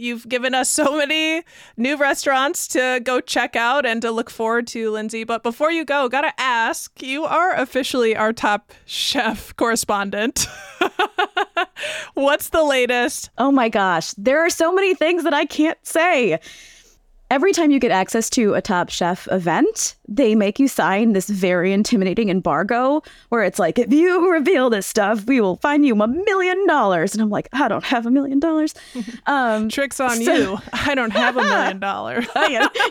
You've 0.00 0.28
given 0.28 0.54
us 0.54 0.68
so 0.68 0.96
many 0.96 1.42
new 1.76 1.96
restaurants 1.96 2.66
to 2.68 3.00
go 3.04 3.20
check 3.20 3.54
out 3.54 3.84
and 3.84 4.00
to 4.02 4.10
look 4.10 4.30
forward 4.30 4.66
to, 4.68 4.90
Lindsay. 4.90 5.24
But 5.24 5.42
before 5.42 5.70
you 5.70 5.84
go, 5.84 6.08
gotta 6.08 6.32
ask 6.40 7.02
you 7.02 7.24
are 7.24 7.54
officially 7.54 8.16
our 8.16 8.32
top 8.32 8.72
chef 8.86 9.54
correspondent. 9.56 10.46
What's 12.14 12.48
the 12.48 12.64
latest? 12.64 13.30
Oh 13.36 13.52
my 13.52 13.68
gosh, 13.68 14.12
there 14.16 14.44
are 14.44 14.50
so 14.50 14.72
many 14.72 14.94
things 14.94 15.24
that 15.24 15.34
I 15.34 15.44
can't 15.44 15.78
say 15.86 16.40
every 17.30 17.52
time 17.52 17.70
you 17.70 17.78
get 17.78 17.92
access 17.92 18.28
to 18.30 18.54
a 18.54 18.60
Top 18.60 18.90
Chef 18.90 19.28
event, 19.30 19.94
they 20.08 20.34
make 20.34 20.58
you 20.58 20.66
sign 20.66 21.12
this 21.12 21.28
very 21.30 21.72
intimidating 21.72 22.28
embargo 22.28 23.02
where 23.28 23.44
it's 23.44 23.58
like, 23.58 23.78
if 23.78 23.92
you 23.92 24.30
reveal 24.30 24.68
this 24.68 24.86
stuff, 24.86 25.24
we 25.26 25.40
will 25.40 25.56
fine 25.56 25.84
you 25.84 25.94
a 26.00 26.08
million 26.08 26.66
dollars. 26.66 27.14
And 27.14 27.22
I'm 27.22 27.30
like, 27.30 27.48
I 27.52 27.68
don't 27.68 27.84
have 27.84 28.04
a 28.06 28.10
million 28.10 28.40
dollars. 28.40 28.74
Um, 29.26 29.68
Tricks 29.68 30.00
on 30.00 30.16
so, 30.16 30.34
you. 30.34 30.58
I 30.72 30.94
don't 30.94 31.12
have 31.12 31.36
a 31.36 31.42
million 31.42 31.78
dollars. 31.80 32.26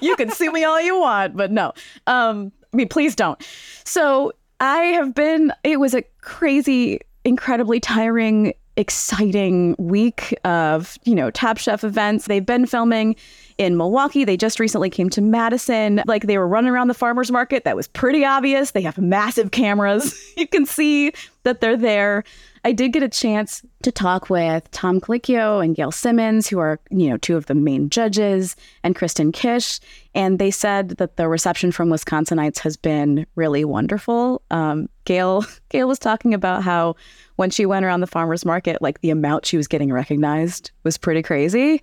you 0.02 0.15
can 0.15 0.30
sue 0.32 0.52
me 0.52 0.63
all 0.63 0.80
you 0.80 0.97
want, 0.99 1.36
but 1.36 1.52
no. 1.52 1.73
Um, 2.08 2.52
I 2.73 2.78
mean, 2.78 2.88
please 2.88 3.15
don't. 3.15 3.41
So 3.84 4.32
I 4.60 4.78
have 4.78 5.13
been, 5.13 5.52
it 5.63 5.80
was 5.80 5.93
a 5.93 6.04
crazy, 6.21 7.02
incredibly 7.25 7.80
tiring 7.80 8.54
exciting 8.78 9.75
week 9.78 10.34
of, 10.45 10.97
you 11.04 11.13
know, 11.13 11.30
Top 11.32 11.58
Chef 11.58 11.84
events. 11.84 12.25
They've 12.25 12.45
been 12.45 12.65
filming 12.65 13.15
in 13.60 13.76
Milwaukee. 13.76 14.24
They 14.24 14.38
just 14.38 14.58
recently 14.60 14.89
came 14.89 15.10
to 15.12 15.22
Madison. 15.22 16.02
Like 16.08 16.24
they 16.24 16.38
were 16.38 16.48
running 16.48 16.72
around 16.72 16.88
the 16.88 16.93
farmers 16.93 17.30
market. 17.30 17.65
That 17.65 17.76
was 17.76 17.89
pretty 17.89 18.24
obvious. 18.24 18.72
They 18.72 18.82
have 18.82 18.98
massive 18.98 19.52
cameras. 19.52 20.17
you 20.38 20.48
can 20.48 20.65
see 20.65 21.12
that 21.43 21.60
they're 21.60 21.78
there. 21.78 22.24
I 22.63 22.72
did 22.72 22.93
get 22.93 23.04
a 23.04 23.10
chance 23.10 23.62
to 23.84 23.91
talk 23.91 24.30
with 24.30 24.69
Tom 24.72 25.00
Colicchio 25.02 25.63
and 25.63 25.76
Gail 25.76 25.91
Simmons, 25.91 26.48
who 26.48 26.60
are, 26.60 26.80
you 26.89 27.10
know, 27.10 27.17
two 27.17 27.38
of 27.38 27.45
the 27.45 27.56
main 27.56 27.89
judges, 27.89 28.56
and 28.84 28.95
Kristen 28.95 29.32
Kish. 29.32 29.80
And 30.15 30.39
they 30.39 30.52
said 30.52 30.89
that 30.98 31.17
the 31.17 31.28
reception 31.28 31.72
from 31.72 31.89
Wisconsinites 31.89 32.60
has 32.60 32.78
been 32.78 33.26
really 33.36 33.65
wonderful. 33.65 34.41
Um, 34.52 34.89
Gail 35.04 35.45
Gail 35.69 35.88
was 35.88 36.00
talking 36.00 36.34
about 36.34 36.63
how 36.63 36.95
when 37.36 37.50
she 37.50 37.65
went 37.65 37.86
around 37.86 38.00
the 38.00 38.08
farmers 38.08 38.45
market, 38.45 38.82
like 38.82 39.02
the 39.02 39.10
amount 39.10 39.45
she 39.45 39.58
was 39.58 39.67
getting 39.67 39.91
recognized 39.91 40.72
was 40.84 40.98
pretty 40.98 41.22
crazy. 41.22 41.82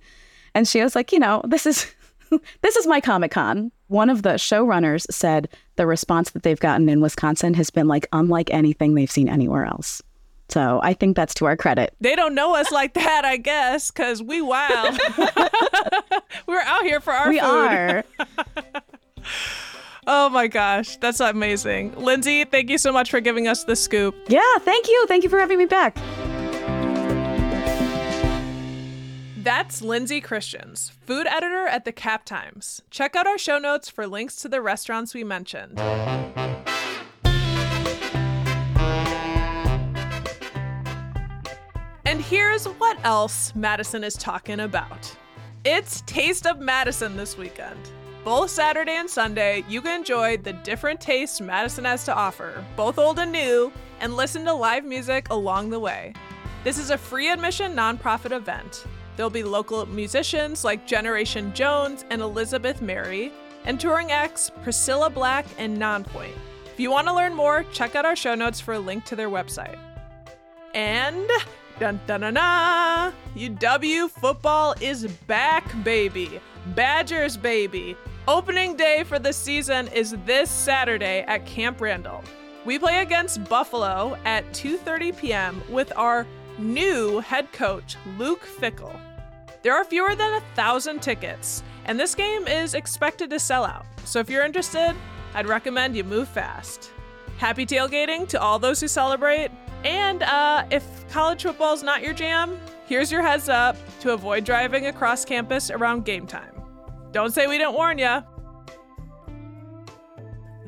And 0.57 0.67
she 0.67 0.81
was 0.81 0.95
like, 0.95 1.11
you 1.11 1.19
know, 1.19 1.43
this 1.45 1.67
is 1.67 1.85
this 2.61 2.75
is 2.75 2.87
my 2.87 2.99
Comic 2.99 3.29
Con. 3.29 3.71
One 3.89 4.09
of 4.09 4.23
the 4.23 4.31
showrunners 4.31 5.05
said 5.11 5.49
the 5.75 5.85
response 5.85 6.31
that 6.31 6.41
they've 6.41 6.59
gotten 6.59 6.89
in 6.89 6.99
Wisconsin 6.99 7.53
has 7.53 7.69
been 7.69 7.87
like 7.87 8.07
unlike 8.11 8.49
anything 8.49 8.95
they've 8.95 9.11
seen 9.11 9.29
anywhere 9.29 9.65
else. 9.65 10.01
So 10.49 10.79
I 10.81 10.93
think 10.93 11.15
that's 11.15 11.35
to 11.35 11.45
our 11.45 11.55
credit. 11.55 11.93
They 12.01 12.15
don't 12.15 12.33
know 12.33 12.55
us 12.55 12.71
like 12.71 12.95
that, 12.95 13.23
I 13.23 13.37
guess, 13.37 13.91
because 13.91 14.23
we 14.23 14.41
wild. 14.41 14.97
We're 16.47 16.61
out 16.61 16.81
here 16.81 17.01
for 17.01 17.13
our 17.13 17.29
we 17.29 17.39
food. 17.39 17.45
are. 17.45 18.03
Oh 20.09 20.29
my 20.29 20.47
gosh, 20.47 20.95
that's 20.95 21.19
amazing. 21.19 21.93
Lindsay, 21.97 22.45
thank 22.45 22.69
you 22.69 22.77
so 22.77 22.93
much 22.93 23.11
for 23.11 23.19
giving 23.19 23.49
us 23.49 23.65
the 23.65 23.75
scoop. 23.75 24.15
Yeah, 24.29 24.39
thank 24.61 24.87
you. 24.87 25.05
Thank 25.05 25.25
you 25.25 25.29
for 25.29 25.37
having 25.37 25.57
me 25.57 25.65
back. 25.65 25.97
That's 29.47 29.81
Lindsay 29.81 30.19
Christians, 30.19 30.91
food 31.05 31.25
editor 31.25 31.67
at 31.67 31.85
the 31.85 31.93
Cap 31.93 32.25
Times. 32.25 32.81
Check 32.91 33.15
out 33.15 33.27
our 33.27 33.37
show 33.37 33.57
notes 33.57 33.87
for 33.87 34.05
links 34.05 34.35
to 34.41 34.49
the 34.49 34.61
restaurants 34.61 35.13
we 35.13 35.23
mentioned. 35.23 35.79
And 42.03 42.19
here's 42.19 42.65
what 42.65 42.97
else 43.05 43.55
Madison 43.55 44.03
is 44.03 44.15
talking 44.15 44.59
about. 44.59 45.15
It's 45.63 46.01
Taste 46.01 46.45
of 46.45 46.59
Madison 46.59 47.15
this 47.15 47.37
weekend. 47.37 47.79
Both 48.25 48.49
Saturday 48.49 48.97
and 48.97 49.09
Sunday, 49.09 49.63
you 49.69 49.81
can 49.81 49.97
enjoy 49.97 50.35
the 50.35 50.51
different 50.51 50.99
tastes 50.99 51.39
Madison 51.39 51.85
has 51.85 52.03
to 52.03 52.13
offer, 52.13 52.65
both 52.75 52.99
old 52.99 53.17
and 53.17 53.31
new, 53.31 53.71
and 54.01 54.17
listen 54.17 54.43
to 54.43 54.53
live 54.53 54.83
music 54.83 55.29
along 55.29 55.69
the 55.69 55.79
way. 55.79 56.11
This 56.65 56.77
is 56.77 56.89
a 56.89 56.97
free 56.97 57.29
admission 57.29 57.73
nonprofit 57.73 58.35
event. 58.35 58.85
There'll 59.17 59.31
be 59.31 59.43
local 59.43 59.83
musicians 59.87 60.63
like 60.63 60.85
Generation 60.85 61.51
Jones 61.53 62.05
and 62.11 62.21
Elizabeth 62.21 62.83
Mary, 62.83 63.33
and 63.65 63.79
touring 63.79 64.11
acts 64.11 64.51
Priscilla 64.61 65.09
Black 65.09 65.47
and 65.57 65.77
Nonpoint. 65.77 66.35
If 66.65 66.79
you 66.79 66.91
want 66.91 67.07
to 67.07 67.13
learn 67.13 67.33
more, 67.33 67.65
check 67.73 67.95
out 67.95 68.05
our 68.05 68.15
show 68.15 68.35
notes 68.35 68.61
for 68.61 68.75
a 68.75 68.79
link 68.79 69.05
to 69.05 69.15
their 69.15 69.29
website. 69.29 69.79
And 70.75 71.27
dun 71.79 71.99
dun 72.05 72.21
dun 72.21 73.13
UW 73.35 74.09
football 74.11 74.75
is 74.79 75.07
back, 75.25 75.65
baby. 75.83 76.39
Badgers, 76.75 77.35
baby. 77.35 77.97
Opening 78.27 78.75
day 78.75 79.03
for 79.03 79.17
the 79.17 79.33
season 79.33 79.87
is 79.87 80.15
this 80.27 80.51
Saturday 80.51 81.21
at 81.21 81.47
Camp 81.47 81.81
Randall. 81.81 82.23
We 82.65 82.77
play 82.77 83.01
against 83.01 83.43
Buffalo 83.49 84.15
at 84.25 84.45
2:30 84.53 85.17
p.m. 85.17 85.63
with 85.69 85.91
our 85.95 86.27
new 86.59 87.19
head 87.21 87.51
coach, 87.53 87.95
Luke 88.19 88.45
Fickell. 88.59 89.06
There 89.67 89.75
are 89.75 89.83
fewer 89.83 90.15
than 90.15 90.33
a 90.33 90.39
thousand 90.55 91.01
tickets, 91.01 91.61
and 91.83 91.99
this 91.99 92.15
game 92.15 92.47
is 92.47 92.73
expected 92.73 93.29
to 93.31 93.37
sell 93.37 93.65
out. 93.65 93.85
So 94.05 94.21
if 94.21 94.29
you're 94.29 94.45
interested, 94.45 94.95
I'd 95.33 95.45
recommend 95.45 95.93
you 95.93 96.05
move 96.05 96.29
fast. 96.29 96.91
Happy 97.37 97.65
tailgating 97.65 98.29
to 98.29 98.39
all 98.39 98.59
those 98.59 98.79
who 98.79 98.87
celebrate. 98.87 99.51
And 99.83 100.23
uh, 100.23 100.63
if 100.71 100.85
college 101.09 101.43
football 101.43 101.73
is 101.73 101.83
not 101.83 102.01
your 102.01 102.13
jam, 102.13 102.57
here's 102.85 103.11
your 103.11 103.21
heads 103.21 103.49
up 103.49 103.75
to 103.99 104.13
avoid 104.13 104.45
driving 104.45 104.85
across 104.85 105.25
campus 105.25 105.69
around 105.69 106.05
game 106.05 106.27
time. 106.27 106.61
Don't 107.11 107.33
say 107.33 107.45
we 107.45 107.57
didn't 107.57 107.73
warn 107.73 107.97
ya. 107.97 108.21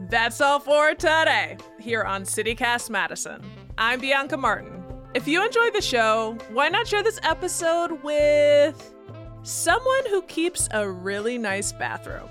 That's 0.09 0.41
all 0.41 0.59
for 0.59 0.93
today 0.93 1.55
here 1.79 2.03
on 2.03 2.23
CityCast 2.23 2.89
Madison. 2.89 3.45
I'm 3.77 4.01
Bianca 4.01 4.35
Martin. 4.35 4.78
If 5.15 5.28
you 5.28 5.43
enjoy 5.43 5.72
the 5.72 5.82
show, 5.82 6.38
why 6.52 6.69
not 6.69 6.88
share 6.88 7.02
this 7.02 7.19
episode 7.24 8.04
with 8.04 8.93
someone 9.41 10.06
who 10.08 10.22
keeps 10.24 10.69
a 10.69 10.88
really 10.88 11.39
nice 11.39 11.72
bathroom? 11.72 12.30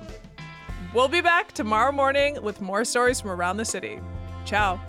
We'll 0.94 1.08
be 1.08 1.20
back 1.20 1.50
tomorrow 1.52 1.90
morning 1.90 2.40
with 2.40 2.60
more 2.60 2.84
stories 2.84 3.20
from 3.20 3.30
around 3.30 3.56
the 3.56 3.64
city. 3.64 3.98
Ciao. 4.44 4.80